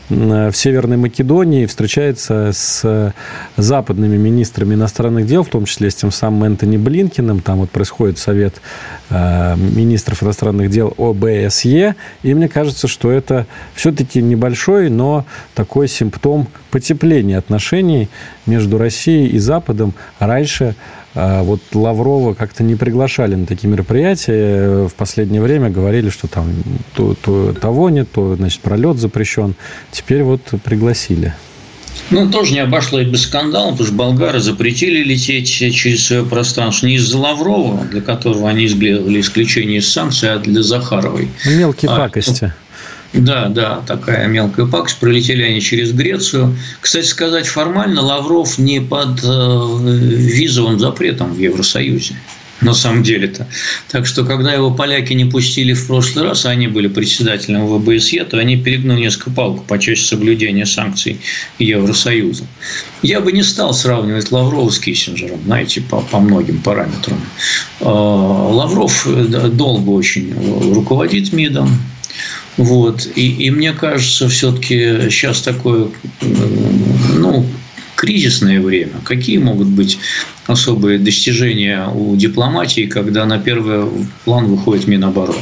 [0.10, 3.14] в Северной Македонии встречается с
[3.58, 7.42] западными министрами иностранных дел, в том числе с тем самым Энтони Блинкиным.
[7.42, 8.62] Там вот происходит совет
[9.10, 11.96] э, министров иностранных дел ОБСЕ.
[12.24, 13.46] И мне кажется, что это
[13.76, 18.10] все-таки небольшой, но такой симптом потепления отношений
[18.50, 19.94] между Россией и Западом.
[20.20, 20.76] Раньше
[21.16, 24.88] а вот Лаврова как-то не приглашали на такие мероприятия.
[24.88, 26.52] В последнее время говорили, что там
[26.94, 29.56] то, то того нет, то, значит, пролет запрещен.
[29.92, 31.34] Теперь вот пригласили.
[32.12, 36.88] Ну, тоже не обошло и без скандала, потому что болгары запретили лететь через свое пространство
[36.88, 41.30] не из-за Лаврова, для которого они сделали исключение из санкций, а для Захаровой.
[41.46, 42.54] Мелкие а, пакости.
[43.14, 45.00] Да, да, такая мелкая пакость.
[45.00, 46.56] Пролетели они через Грецию.
[46.80, 52.16] Кстати сказать, формально Лавров не под э, визовым запретом в Евросоюзе
[52.62, 53.48] на самом деле-то.
[53.90, 58.26] Так что, когда его поляки не пустили в прошлый раз, а они были председателем ВБСЕ,
[58.26, 61.20] то они перегнули несколько палку по части соблюдения санкций
[61.58, 62.46] Евросоюза.
[63.02, 67.20] Я бы не стал сравнивать Лаврова с Киссинджером, знаете, по, по многим параметрам.
[67.80, 70.34] А, Лавров э, долго очень
[70.74, 71.70] руководит МИДом,
[72.60, 73.08] вот.
[73.16, 75.88] И, и мне кажется, все-таки сейчас такое
[77.16, 77.46] ну,
[77.96, 78.96] кризисное время.
[79.06, 79.98] Какие могут быть
[80.46, 83.86] особые достижения у дипломатии, когда на первый
[84.26, 85.40] план выходит Минобороны?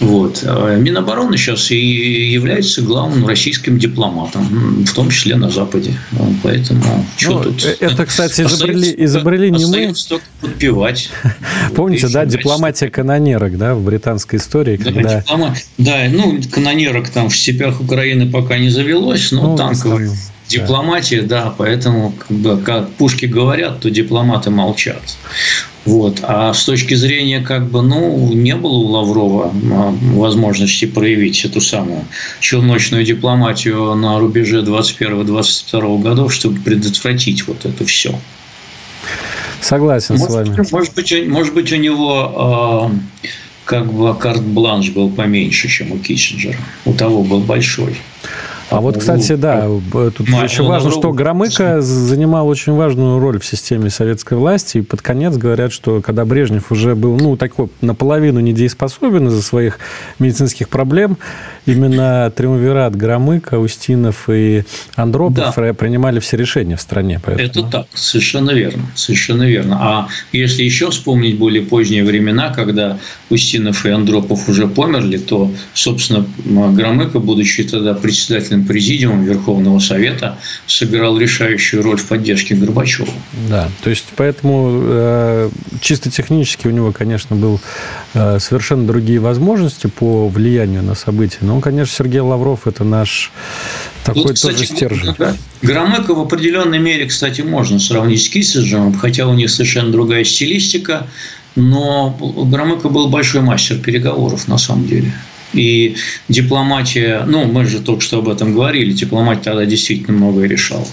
[0.00, 0.44] Вот.
[0.46, 5.94] А Минобороны сейчас и является главным российским дипломатом, в том числе на Западе.
[6.42, 7.64] Поэтому что ну, тут?
[7.80, 9.94] Это, кстати, изобрели, изобрели не мы.
[10.08, 11.10] только подпевать.
[11.74, 15.20] Помните, да, дипломатия канонерок, да, в британской истории, да, когда...
[15.20, 15.56] Диплома...
[15.78, 20.10] Да, ну, канонерок там в степях Украины пока не завелось, но ну, танковые
[20.48, 25.02] дипломатия, да, поэтому, как, бы, как пушки говорят, то дипломаты молчат.
[25.84, 26.18] Вот.
[26.22, 31.60] А с точки зрения, как бы, ну, не было у Лаврова а, возможности проявить эту
[31.60, 32.04] самую
[32.40, 38.18] челночную дипломатию на рубеже 21-22 годов, чтобы предотвратить вот это все.
[39.60, 40.66] Согласен может, с вами.
[40.70, 43.28] Может быть, может быть, у него э,
[43.64, 46.56] как бы карт-бланш был поменьше, чем у Киссинджера.
[46.84, 47.96] У того был большой.
[48.70, 53.44] А вот, кстати, да, тут ну, еще важно, что Громыко занимал очень важную роль в
[53.44, 58.40] системе советской власти, и под конец говорят, что когда Брежнев уже был, ну, такой наполовину
[58.40, 59.78] недееспособен из-за своих
[60.18, 61.16] медицинских проблем,
[61.66, 64.64] именно триумвират Громыко, Устинов и
[64.96, 65.72] Андропов да.
[65.72, 67.20] принимали все решения в стране.
[67.24, 67.48] Поэтому...
[67.48, 69.78] Это так, совершенно верно, совершенно верно.
[69.80, 72.98] А если еще вспомнить более поздние времена, когда
[73.30, 81.18] Устинов и Андропов уже померли, то, собственно, Громыко, будучи тогда председателем президиума Верховного Совета, сыграл
[81.18, 83.08] решающую роль в поддержке Горбачева.
[83.48, 87.60] Да, то есть поэтому э, чисто технически у него, конечно, был
[88.14, 91.38] э, совершенно другие возможности по влиянию на события.
[91.40, 93.32] Но, конечно, Сергей Лавров– это наш
[94.04, 95.14] такой вот, кстати, тоже стержень.
[95.18, 100.24] Да, Громыко в определенной мере, кстати, можно сравнить с Киссинджером, хотя у них совершенно другая
[100.24, 101.06] стилистика,
[101.56, 102.16] но
[102.50, 105.12] Громыко был большой мастер переговоров на самом деле.
[105.52, 105.96] И
[106.28, 110.86] дипломатия, ну, мы же только что об этом говорили, дипломатия тогда действительно многое решала.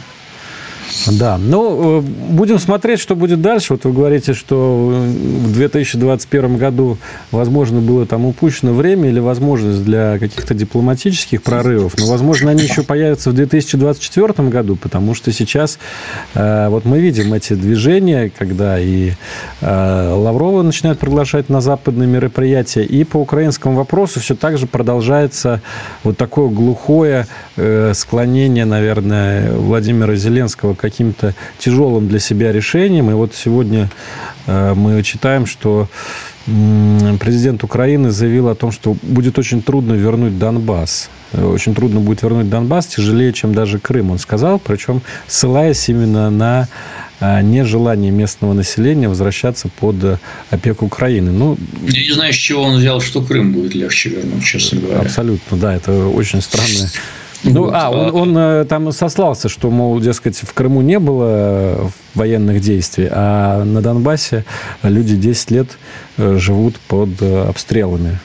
[1.07, 3.73] Да, ну, э, будем смотреть, что будет дальше.
[3.73, 6.97] Вот вы говорите, что в 2021 году,
[7.31, 12.83] возможно, было там упущено время или возможность для каких-то дипломатических прорывов, но, возможно, они еще
[12.83, 15.79] появятся в 2024 году, потому что сейчас
[16.33, 19.11] э, вот мы видим эти движения, когда и
[19.61, 25.61] э, Лаврова начинают приглашать на западные мероприятия, и по украинскому вопросу все так же продолжается
[26.03, 27.27] вот такое глухое
[27.93, 33.09] склонение, наверное, Владимира Зеленского к каким-то тяжелым для себя решением.
[33.09, 33.89] И вот сегодня
[34.47, 35.87] э, мы читаем, что
[36.45, 41.09] президент Украины заявил о том, что будет очень трудно вернуть Донбасс.
[41.33, 46.67] Очень трудно будет вернуть Донбасс, тяжелее, чем даже Крым, он сказал, причем ссылаясь именно на
[47.19, 50.19] э, нежелание местного населения возвращаться под
[50.51, 51.31] опеку Украины.
[51.31, 54.99] Ну, Я не знаю, с чего он взял, что Крым будет легче вернуть, честно говоря.
[54.99, 56.89] Абсолютно, да, это очень странно.
[57.45, 61.87] Ну, а, он, он э, там сослался, что, мол, дескать, в Крыму не было э,
[62.15, 64.45] военных действий, а на Донбассе
[64.83, 65.67] люди 10 лет
[66.17, 68.19] э, живут под обстрелами.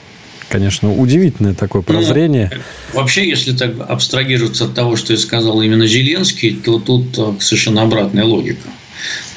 [0.49, 2.51] Конечно, удивительное такое ну, прозрение.
[2.53, 7.83] Ну, вообще, если так абстрагироваться от того, что я сказал именно Зеленский, то тут совершенно
[7.83, 8.67] обратная логика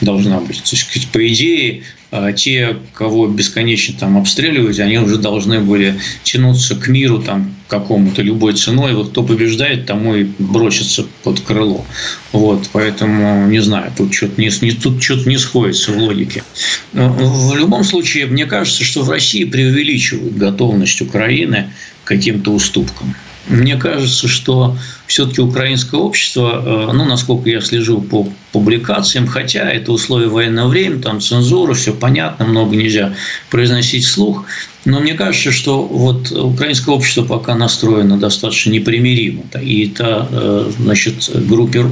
[0.00, 0.62] должна быть.
[0.62, 6.76] То есть, по идее, а, те, кого бесконечно там обстреливают, они уже должны были тянуться
[6.76, 8.94] к миру там какому-то любой ценой.
[8.94, 11.84] Вот кто побеждает, тому и бросится под крыло.
[12.30, 16.44] Вот, поэтому не знаю, тут что-то не, не, тут что-то не сходится в логике.
[16.92, 21.70] В любом случае, мне кажется, что в России преувеличивают готовность Украины
[22.04, 23.16] к каким-то уступкам.
[23.48, 24.76] Мне кажется, что
[25.06, 31.02] все-таки украинское общество, э, ну, насколько я слежу по публикациям, хотя это условия военного времени,
[31.02, 33.14] там цензура, все понятно, много нельзя
[33.50, 34.46] произносить вслух,
[34.86, 39.42] но мне кажется, что вот украинское общество пока настроено достаточно непримиримо.
[39.60, 41.84] И это, значит, группе,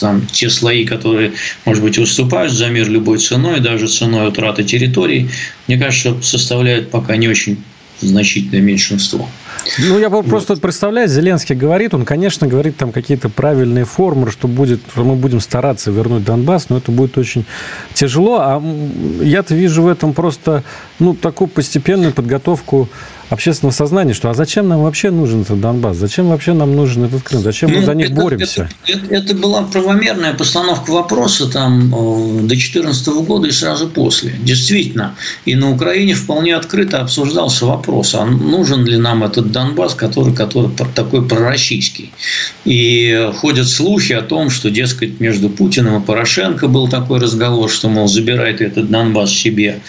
[0.00, 1.32] там, те слои, которые,
[1.64, 5.30] может быть, выступают за мир любой ценой, даже ценой утраты территорий,
[5.68, 7.58] мне кажется, составляют пока не очень
[8.06, 9.28] значительное меньшинство.
[9.78, 10.62] Ну, я просто вот.
[10.62, 15.40] представляю, Зеленский говорит, он, конечно, говорит там какие-то правильные формы, что будет, что мы будем
[15.40, 17.44] стараться вернуть Донбасс, но это будет очень
[17.94, 18.38] тяжело.
[18.40, 18.62] А
[19.20, 20.64] я-то вижу в этом просто,
[20.98, 22.88] ну, такую постепенную подготовку
[23.32, 25.96] общественного сознания, что а зачем нам вообще нужен этот Донбасс?
[25.96, 27.42] Зачем вообще нам нужен этот Крым?
[27.42, 28.68] Зачем мы за них это, боремся?
[28.86, 34.32] Это, это, это была правомерная постановка вопроса там до 2014 года и сразу после.
[34.42, 35.14] Действительно.
[35.44, 40.70] И на Украине вполне открыто обсуждался вопрос, а нужен ли нам этот Донбасс, который, который
[40.94, 42.12] такой пророссийский.
[42.64, 47.88] И ходят слухи о том, что, дескать, между Путиным и Порошенко был такой разговор, что,
[47.88, 49.80] мол, забирает этот Донбасс себе.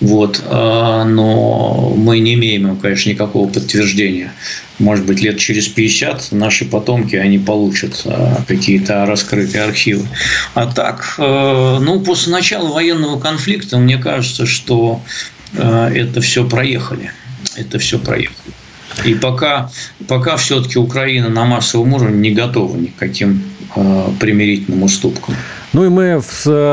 [0.00, 0.42] Вот.
[0.46, 4.32] А, но мы не имеем, конечно, никакого подтверждения.
[4.78, 10.06] Может быть, лет через 50 наши потомки, они получат а, какие-то раскрытые архивы.
[10.54, 15.00] А так, э, ну, после начала военного конфликта, мне кажется, что
[15.54, 17.10] э, это все проехали.
[17.56, 18.36] Это все проехали.
[19.04, 19.70] И пока,
[20.08, 23.42] пока все-таки Украина на массовом уровне не готова ни к каким
[23.74, 25.36] э, примирительным уступкам.
[25.76, 26.22] Ну и мы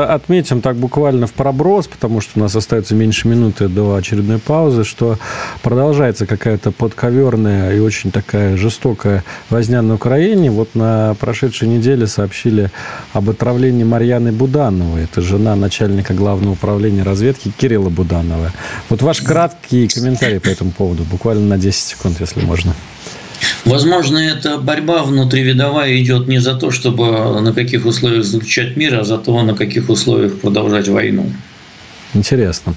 [0.08, 4.82] отметим так буквально в проброс, потому что у нас остается меньше минуты до очередной паузы,
[4.84, 5.18] что
[5.62, 10.50] продолжается какая-то подковерная и очень такая жестокая возня на Украине.
[10.50, 12.70] Вот на прошедшей неделе сообщили
[13.12, 15.04] об отравлении Марьяны Будановой.
[15.04, 18.52] Это жена начальника главного управления разведки Кирилла Буданова.
[18.88, 22.72] Вот ваш краткий комментарий по этому поводу, буквально на 10 секунд, если можно.
[23.64, 29.04] Возможно, эта борьба внутривидовая идет не за то, чтобы на каких условиях заключать мир, а
[29.04, 31.26] за то, на каких условиях продолжать войну.
[32.12, 32.74] Интересно.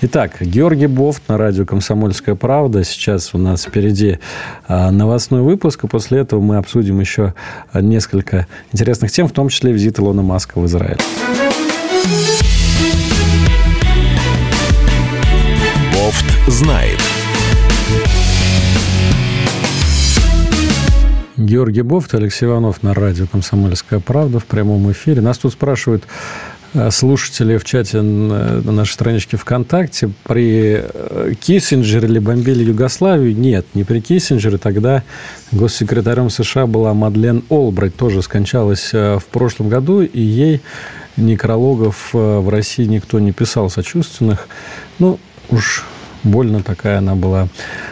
[0.00, 2.82] Итак, Георгий Бофт на радио «Комсомольская правда».
[2.82, 4.18] Сейчас у нас впереди
[4.66, 7.34] а, новостной выпуск, и после этого мы обсудим еще
[7.72, 10.98] несколько интересных тем, в том числе визит Илона Маска в Израиль.
[15.94, 16.98] Бофт знает.
[21.60, 25.20] Георгий Бофт, Алексей Иванов на радио «Комсомольская правда» в прямом эфире.
[25.20, 26.04] Нас тут спрашивают,
[26.72, 33.36] Э, слушатели в чате на нашей страничке ВКонтакте, при э, Киссинджере или бомбили Югославию?
[33.36, 34.56] Нет, не при Киссинджере.
[34.56, 35.02] Тогда
[35.50, 40.60] госсекретарем США была Мадлен Олбрайт, тоже скончалась э, в прошлом году, и ей
[41.16, 44.46] некрологов в России никто не писал сочувственных.
[45.00, 45.18] Ну,
[45.50, 45.84] уж
[46.22, 47.48] больно такая она была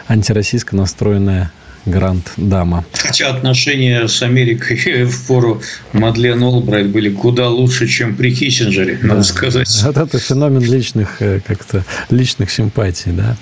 [0.07, 1.51] антироссийско настроенная
[1.89, 2.85] гранд-дама.
[2.93, 5.61] Хотя отношения с Америкой в пору
[5.93, 9.67] Мадлен Олбрайт были куда лучше, чем при Киссинджере, надо сказать.
[9.83, 13.35] Вот это феномен личных э, как-то личных симпатий, да.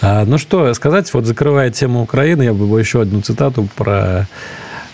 [0.00, 4.28] А, ну что сказать, вот закрывая тему Украины, я бы еще одну цитату про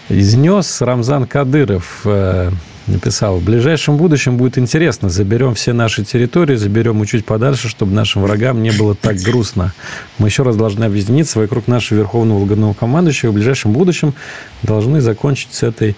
[0.09, 2.51] изнес Рамзан Кадыров э,
[2.87, 8.23] написал, в ближайшем будущем будет интересно, заберем все наши территории, заберем чуть подальше, чтобы нашим
[8.23, 9.73] врагам не было так грустно.
[10.19, 14.15] Мы еще раз должны объединиться вокруг нашего верховного главнокомандующего, в ближайшем будущем
[14.63, 15.97] должны закончить с этой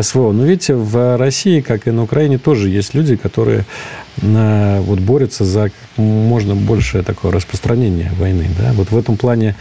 [0.00, 0.32] СВО.
[0.32, 3.64] Но видите, в России, как и на Украине, тоже есть люди, которые
[4.20, 8.48] э, вот борются за можно большее такое распространение войны.
[8.58, 8.72] Да?
[8.72, 9.54] Вот в этом плане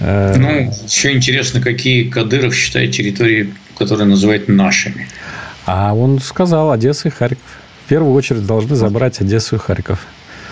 [0.00, 5.08] э, ну, еще интересно, какие Кадыров считает территории, которые называют нашими.
[5.66, 7.38] А он сказал Одесса и Харьков.
[7.84, 10.06] В первую очередь должны забрать Одессу и Харьков.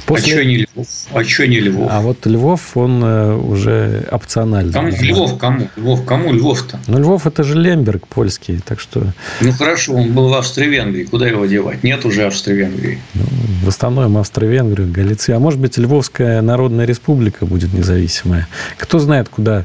[0.07, 0.33] После...
[0.33, 0.87] А что не Львов?
[1.13, 1.89] А что не Львов?
[1.93, 4.73] А вот Львов, он э, уже опциональный.
[4.73, 4.91] Кому?
[4.91, 5.71] Львов кому?
[5.77, 6.81] Львов кому Львов-то?
[6.89, 9.13] Ну, Львов это же Лемберг польский, так что...
[9.41, 11.05] Ну, хорошо, он был в Австро-Венгрии.
[11.05, 11.85] Куда его девать?
[11.85, 12.99] Нет уже Австро-Венгрии.
[13.15, 13.23] Ну,
[13.65, 15.33] восстановим Австро-Венгрию, Галиции.
[15.33, 18.49] А может быть, Львовская Народная Республика будет независимая.
[18.79, 19.65] Кто знает, куда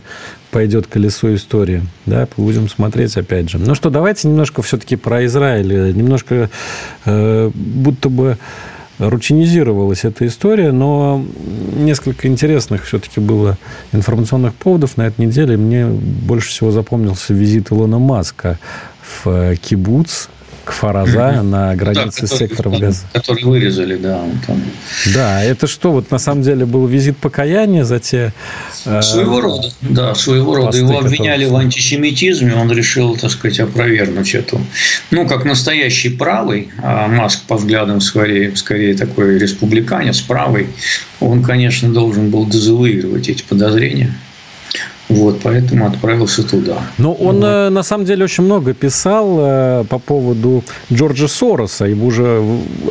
[0.56, 1.84] пойдет колесо истории.
[2.06, 3.58] Да, будем смотреть опять же.
[3.58, 5.94] Ну что, давайте немножко все-таки про Израиль.
[5.94, 6.50] Немножко
[7.04, 8.38] э, будто бы
[8.98, 11.22] рутинизировалась эта история, но
[11.76, 13.58] несколько интересных все-таки было
[13.92, 15.58] информационных поводов на этой неделе.
[15.58, 18.58] Мне больше всего запомнился визит Илона Маска
[19.26, 20.30] в Кибуц,
[20.66, 23.04] к Фараза на границе да, с сектором Газа.
[23.14, 24.20] Который вырезали, да.
[24.48, 24.62] Там.
[25.14, 28.34] Да, это что, вот на самом деле был визит покаяния за те...
[28.86, 30.76] Э, своего рода, да, своего рода.
[30.76, 34.60] Его обвиняли в антисемитизме, он решил, так сказать, опровергнуть эту.
[35.12, 40.68] Ну, как настоящий правый, а Маск по взглядам скорее, скорее такой республиканец, правый,
[41.20, 44.14] он, конечно, должен был дезавуировать эти подозрения.
[45.08, 46.82] Вот, поэтому отправился туда.
[46.98, 47.46] Но он вот.
[47.46, 51.86] Э, на самом деле очень много писал э, по поводу Джорджа Сороса.
[51.86, 52.44] Его уже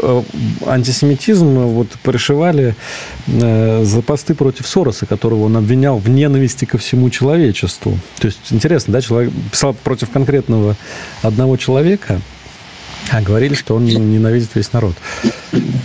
[0.02, 0.22] э,
[0.66, 2.76] антисемитизм вот пришивали
[3.26, 7.98] за посты против Сороса, которого он обвинял в ненависти ко всему человечеству.
[8.18, 10.76] То есть интересно, да, человек писал против конкретного
[11.22, 12.20] одного человека,
[13.10, 14.94] а говорили, что он ненавидит весь народ.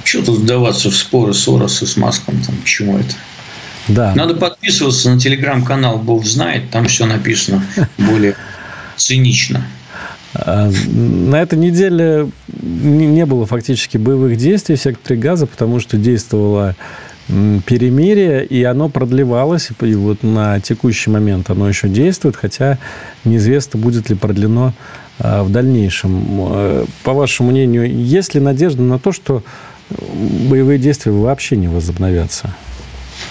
[0.04, 2.42] Что тут вдаваться в споры Сороса с Маском?
[2.42, 3.16] Там, почему это?
[3.88, 4.14] Да.
[4.16, 7.64] Надо подписываться на телеграм-канал Бог знает, там все написано
[7.98, 8.36] более
[8.96, 9.64] цинично.
[10.34, 12.30] А, на этой неделе
[12.62, 16.76] не было фактически боевых действий в секторе газа, потому что действовало
[17.28, 22.80] перемирие, и оно продлевалось, и вот на текущий момент оно еще действует, хотя
[23.24, 24.74] неизвестно, будет ли продлено
[25.20, 26.26] а, в дальнейшем.
[26.52, 29.44] Э, по вашему мнению, есть ли надежда на то, что
[30.50, 32.54] боевые действия вообще не возобновятся?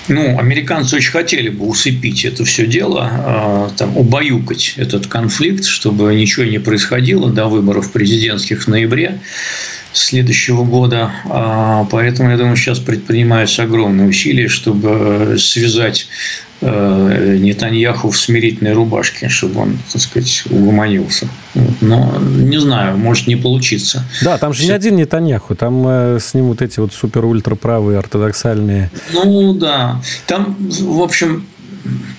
[0.09, 6.15] Ну, американцы очень хотели бы усыпить это все дело, а, там, убаюкать этот конфликт, чтобы
[6.15, 9.19] ничего не происходило до выборов президентских в ноябре
[9.93, 11.11] следующего года.
[11.27, 16.09] А, поэтому, я думаю, сейчас предпринимаются огромные усилия, чтобы связать
[16.61, 21.29] э, Нетаньяху в смирительной рубашке, чтобы он, так сказать, угомонился.
[21.81, 24.05] Но не знаю, может не получиться.
[24.23, 24.69] Да, там же Все...
[24.69, 28.91] не один Нетаньяху, там э, с ним вот эти вот супер-ультраправые ортодоксальные.
[29.13, 31.47] Ну да, там, в общем,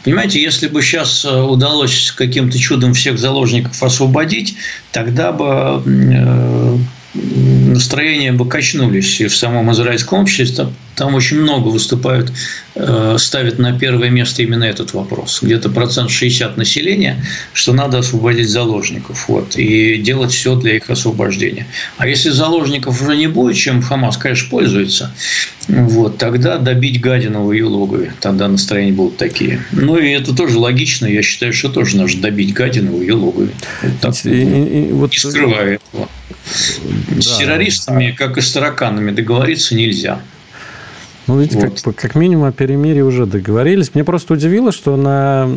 [0.03, 4.55] Понимаете, если бы сейчас э, удалось каким-то чудом всех заложников освободить,
[4.91, 6.79] тогда бы
[7.13, 10.67] настроения бы качнулись и в самом израильском обществе.
[10.95, 12.31] Там, очень много выступают,
[12.75, 15.39] э, ставят на первое место именно этот вопрос.
[15.41, 21.67] Где-то процент 60 населения, что надо освободить заложников вот, и делать все для их освобождения.
[21.97, 25.13] А если заложников уже не будет, чем Хамас, конечно, пользуется,
[25.69, 28.13] вот, тогда добить гадину в ее логове.
[28.19, 29.61] Тогда настроения будут такие.
[29.71, 31.05] Ну, и это тоже логично.
[31.05, 33.51] Я считаю, что тоже нужно добить гадину в ее логове.
[33.81, 35.11] Вот так, и, и, и, вот...
[35.11, 36.09] Не скрывая этого.
[37.09, 40.19] Да, с террористами, как и с тараканами, договориться нельзя.
[41.27, 41.81] Ну, видите, вот.
[41.81, 43.93] как, как минимум о перемирии уже договорились.
[43.93, 45.47] Мне просто удивило, что на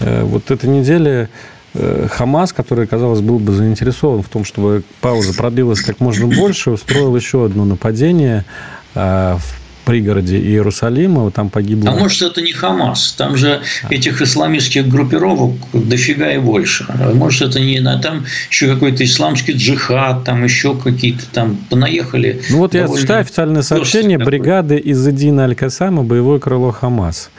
[0.00, 1.28] э, вот этой неделе
[1.74, 6.70] э, Хамас, который, казалось, был бы заинтересован в том, чтобы пауза продлилась как можно больше,
[6.70, 8.46] устроил еще одно нападение
[8.94, 11.90] э, в пригороде Иерусалима, там погибло...
[11.90, 13.14] А может, это не Хамас?
[13.18, 13.60] Там же
[13.90, 16.86] этих исламистских группировок дофига и больше.
[17.14, 17.80] Может, это не...
[18.00, 22.40] Там еще какой-то исламский джихад, там еще какие-то там понаехали.
[22.50, 27.30] Ну, вот я читаю официальное сообщение бригады из Идина Аль-Касама «Боевое крыло Хамас».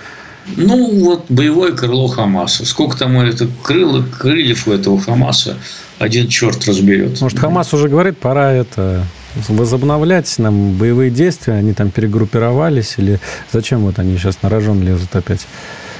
[0.58, 2.66] Ну, вот боевое крыло Хамаса.
[2.66, 5.58] Сколько там это крыло, крыльев у этого Хамаса,
[6.00, 7.22] один черт разберет.
[7.22, 9.06] Может, Хамас уже говорит, пора это
[9.50, 13.20] возобновлять нам боевые действия, они там перегруппировались, или
[13.52, 15.48] зачем вот они сейчас на рожон лезут опять?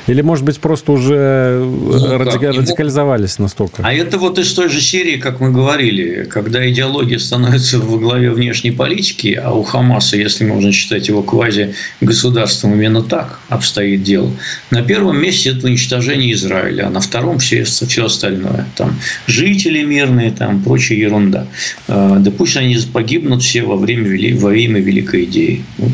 [0.08, 3.84] Или, может быть, просто уже ну, радика- радикализовались настолько?
[3.84, 8.32] А это вот из той же серии, как мы говорили, когда идеология становится во главе
[8.32, 14.32] внешней политики, а у Хамаса, если можно считать его квази-государством, именно так обстоит дело.
[14.72, 18.68] На первом месте это уничтожение Израиля, а на втором все, все остальное.
[18.76, 21.48] Там жители мирные, там прочая ерунда.
[21.88, 24.04] А, да пусть они погибнут все во время
[24.38, 25.64] во имя великой идеи.
[25.78, 25.90] Ну,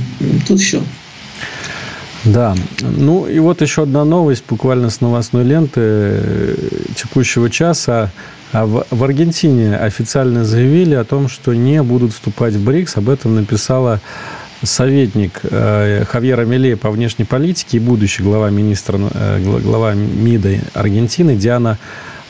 [0.48, 0.82] тут все.
[2.26, 2.56] Да.
[2.82, 6.56] Ну и вот еще одна новость буквально с новостной ленты э,
[6.96, 8.12] текущего часа.
[8.52, 12.98] А в, Аргентине официально заявили о том, что не будут вступать в БРИКС.
[12.98, 14.02] Об этом написала
[14.64, 21.36] советник э, Хавьера Милея по внешней политике и будущий глава, министра, э, глава МИДа Аргентины
[21.36, 21.78] Диана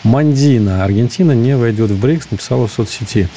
[0.04, 0.84] Мандина.
[0.84, 3.28] Аргентина не войдет в БРИКС, написала в соцсети.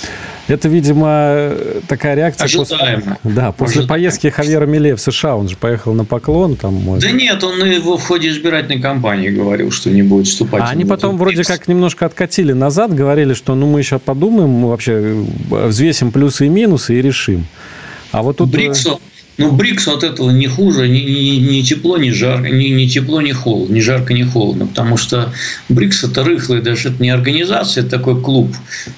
[0.49, 1.55] Это, видимо,
[1.89, 3.01] такая реакция Ожидаемо.
[3.01, 3.89] после, да, после Ожидаемо.
[3.89, 5.37] поездки Хавьера Миле в США.
[5.37, 6.57] Он же поехал на поклон.
[6.57, 7.05] Там, может...
[7.05, 10.63] Да нет, он его в ходе избирательной кампании говорил, что не будет вступать.
[10.65, 14.69] А они потом вроде как немножко откатили назад, говорили, что ну мы еще подумаем, мы
[14.69, 17.47] вообще взвесим плюсы и минусы и решим.
[18.11, 18.51] А вот тут...
[18.51, 19.01] БРИКСу,
[19.39, 23.21] ну, БРИКС от этого не хуже, ни, ни, ни тепло, ни жарко, ни, ни тепло,
[23.21, 25.33] ни холодно, ни жарко, ни холодно, потому что
[25.69, 28.55] БРИКС это рыхлый, даже это не организация, это такой клуб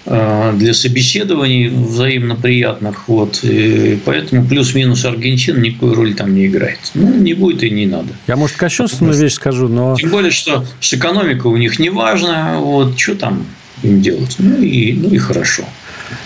[0.06, 6.80] э, для собеседований взаимно приятных, вот, и поэтому плюс-минус Аргентина никакой роли там не играет.
[6.94, 8.08] Ну, не будет и не надо.
[8.26, 9.96] Я, может, кощунственную вещь скажу, но...
[9.96, 13.46] Тем более, что с экономикой у них не важно, вот, что там
[13.82, 15.64] им делать, ну и, ну и хорошо.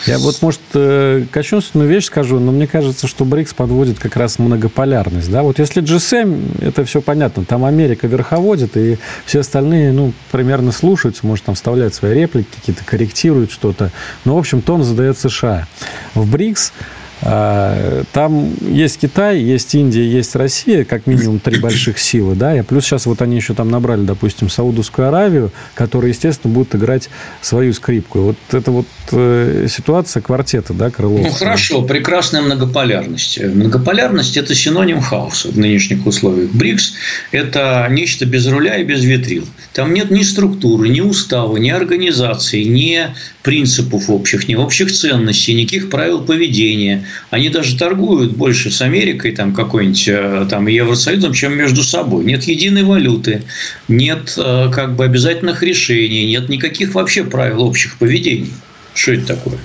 [0.06, 4.38] Я вот, может, э, кощунственную вещь скажу, но мне кажется, что БРИКС подводит как раз
[4.38, 5.30] многополярность.
[5.30, 5.42] Да?
[5.42, 11.26] Вот если G7, это все понятно, там Америка верховодит, и все остальные, ну, примерно слушаются,
[11.26, 13.90] может, там вставляют свои реплики, какие-то корректируют что-то.
[14.24, 15.66] Но, в общем, тон задает США.
[16.14, 16.72] В БРИКС
[17.20, 22.84] там есть Китай, есть Индия, есть Россия, как минимум три больших силы, да, и плюс
[22.84, 27.08] сейчас вот они еще там набрали, допустим, Саудовскую Аравию, которая, естественно, будет играть
[27.40, 28.20] свою скрипку.
[28.20, 31.20] Вот это вот э, ситуация квартета, да, Крылов.
[31.22, 33.40] Ну, хорошо, прекрасная многополярность.
[33.42, 36.50] Многополярность– это синоним хаоса в нынешних условиях.
[36.52, 36.94] БРИКС–
[37.32, 39.46] это нечто без руля и без ветрил.
[39.72, 43.08] Там нет ни структуры, ни устава, ни организации, ни
[43.42, 47.06] принципов общих, ни общих ценностей, никаких правил поведения.
[47.30, 52.24] Они даже торгуют больше с Америкой, там, какой-нибудь э, там, Евросоюзом, чем между собой.
[52.24, 53.42] Нет единой валюты,
[53.88, 58.52] нет э, как бы обязательных решений, нет никаких вообще правил общих поведений.
[58.94, 59.58] Что это такое?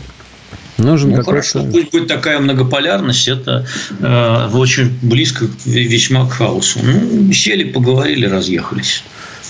[0.78, 3.66] Нужен ну, хорошо, пусть будет такая многополярность, это
[4.00, 6.80] э, очень близко весьма к хаосу.
[6.84, 9.04] Ну, сели, поговорили, разъехались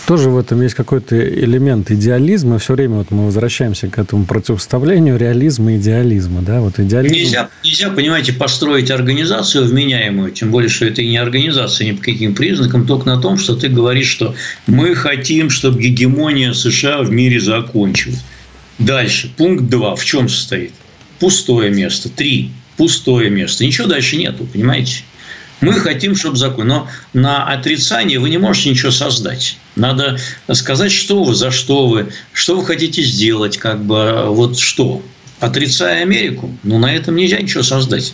[0.05, 2.59] тоже в этом есть какой-то элемент идеализма.
[2.59, 6.41] Все время вот мы возвращаемся к этому противоставлению реализма и идеализма.
[6.41, 6.61] Да?
[6.61, 7.15] Вот идеализм...
[7.15, 12.03] нельзя, нельзя, понимаете, построить организацию вменяемую, тем более, что это и не организация ни по
[12.03, 14.35] каким признакам, только на том, что ты говоришь, что
[14.67, 18.23] мы хотим, чтобы гегемония США в мире закончилась.
[18.79, 20.73] Дальше, пункт 2 в чем состоит?
[21.19, 22.09] Пустое место.
[22.09, 22.51] Три.
[22.75, 23.63] Пустое место.
[23.63, 25.03] Ничего дальше нету, понимаете?
[25.63, 26.67] Мы хотим, чтобы закон.
[26.67, 29.57] Но на отрицание вы не можете ничего создать.
[29.75, 30.17] Надо
[30.51, 35.01] сказать, что вы, за что вы, что вы хотите сделать, как бы вот что.
[35.39, 38.13] Отрицая Америку, ну на этом нельзя ничего создать.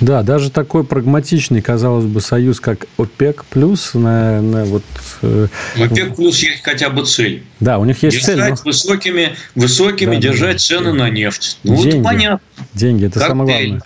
[0.00, 4.82] Да, даже такой прагматичный, казалось бы, союз, как ОПЕК плюс, на, на вот.
[5.22, 7.44] Э, ОПЕК плюс есть хотя бы цель.
[7.60, 8.50] Да, у них есть держать цель.
[8.50, 8.56] Но...
[8.64, 11.04] высокими, высокими да, держать да, цены да.
[11.04, 11.58] на нефть.
[11.62, 12.40] Ну деньги, вот понятно.
[12.74, 13.28] Деньги, это Коктейль.
[13.28, 13.82] самое главное.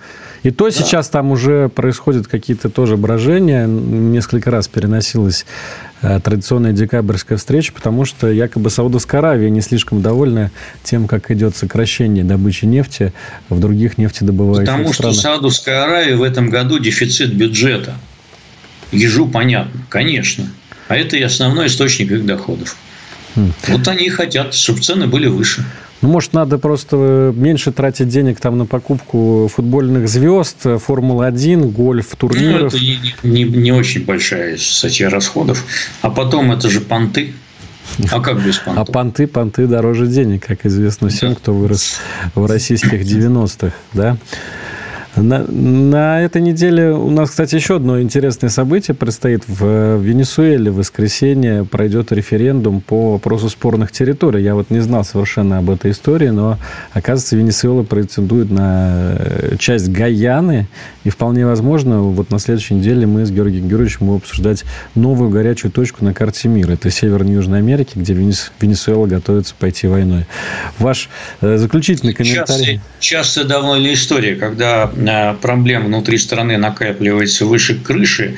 [0.49, 0.71] И то да.
[0.71, 3.67] сейчас там уже происходят какие-то тоже брожения.
[3.67, 5.45] Несколько раз переносилась
[6.01, 10.51] э, традиционная декабрьская встреча, потому что якобы Саудовская Аравия не слишком довольна
[10.83, 13.13] тем, как идет сокращение добычи нефти
[13.51, 14.97] в других нефтедобывающих потому странах.
[14.97, 17.97] Потому что Саудовская Аравия в этом году дефицит бюджета.
[18.91, 20.47] Ежу понятно, конечно.
[20.89, 22.79] А это и основной источник их доходов.
[23.37, 23.53] Хм.
[23.69, 25.63] Вот они и хотят, чтобы цены были выше.
[26.01, 32.73] Ну, может, надо просто меньше тратить денег там на покупку футбольных звезд, Формула-1, гольф, турниров.
[32.73, 35.65] Ну, это не, не, не очень большая статья расходов.
[36.03, 37.35] А потом это же понты.
[38.13, 38.89] А как без понтов?
[38.89, 41.97] А понты, понты дороже денег, как известно всем, кто вырос
[42.35, 44.17] в российских 90-х, да?
[45.23, 49.43] На, на этой неделе у нас, кстати, еще одно интересное событие предстоит.
[49.47, 54.43] В Венесуэле в воскресенье пройдет референдум по вопросу спорных территорий.
[54.43, 56.59] Я вот не знал совершенно об этой истории, но,
[56.93, 60.69] оказывается, Венесуэла претендует на э, часть Гаяны.
[61.05, 64.65] И вполне возможно, вот на следующей неделе мы с Георгием Георгиевичем будем обсуждать
[64.95, 66.73] новую горячую точку на карте мира.
[66.73, 70.27] Это Северная Южная Америка, где Венесуэла готовится пойти войной.
[70.79, 71.09] Ваш
[71.41, 72.81] э, заключительный комментарий.
[73.01, 75.08] Часто, часто давно история, когда Э,
[75.41, 78.37] проблем внутри страны накапливается выше крыши,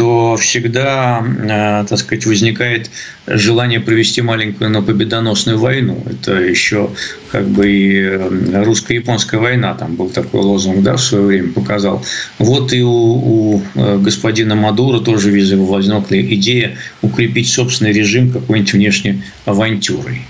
[0.00, 2.90] то всегда, э, так сказать, возникает
[3.26, 6.02] желание провести маленькую, но победоносную войну.
[6.08, 6.90] Это еще
[7.30, 12.04] как бы и э, русско-японская война, там был такой лозунг, да, в свое время показал.
[12.38, 13.62] Вот и у, у
[13.98, 20.22] господина Мадура тоже возникла идея укрепить собственный режим какой-нибудь внешней авантюрой.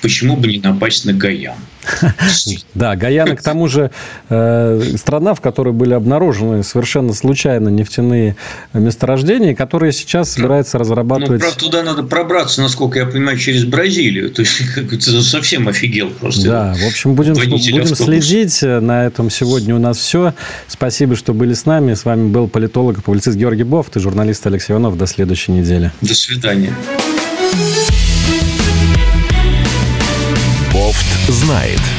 [0.00, 1.56] Почему бы не напасть на Гаян?
[2.74, 3.90] Да, Гаяна, к тому же,
[4.28, 8.36] э, страна, в которой были обнаружены совершенно случайно нефтяные
[8.72, 11.42] месторождения, которые сейчас собирается разрабатывать...
[11.42, 14.30] Ну, туда надо пробраться, насколько я понимаю, через Бразилию.
[14.38, 16.46] То есть, совсем офигел просто.
[16.46, 18.62] Да, в общем, будем, будем следить.
[18.62, 20.34] На этом сегодня у нас все.
[20.66, 21.94] Спасибо, что были с нами.
[21.94, 24.96] С вами был политолог и публицист Георгий Бофт и журналист Алексей Иванов.
[24.96, 25.92] До следующей недели.
[26.00, 26.72] До свидания.
[31.48, 31.97] Знает.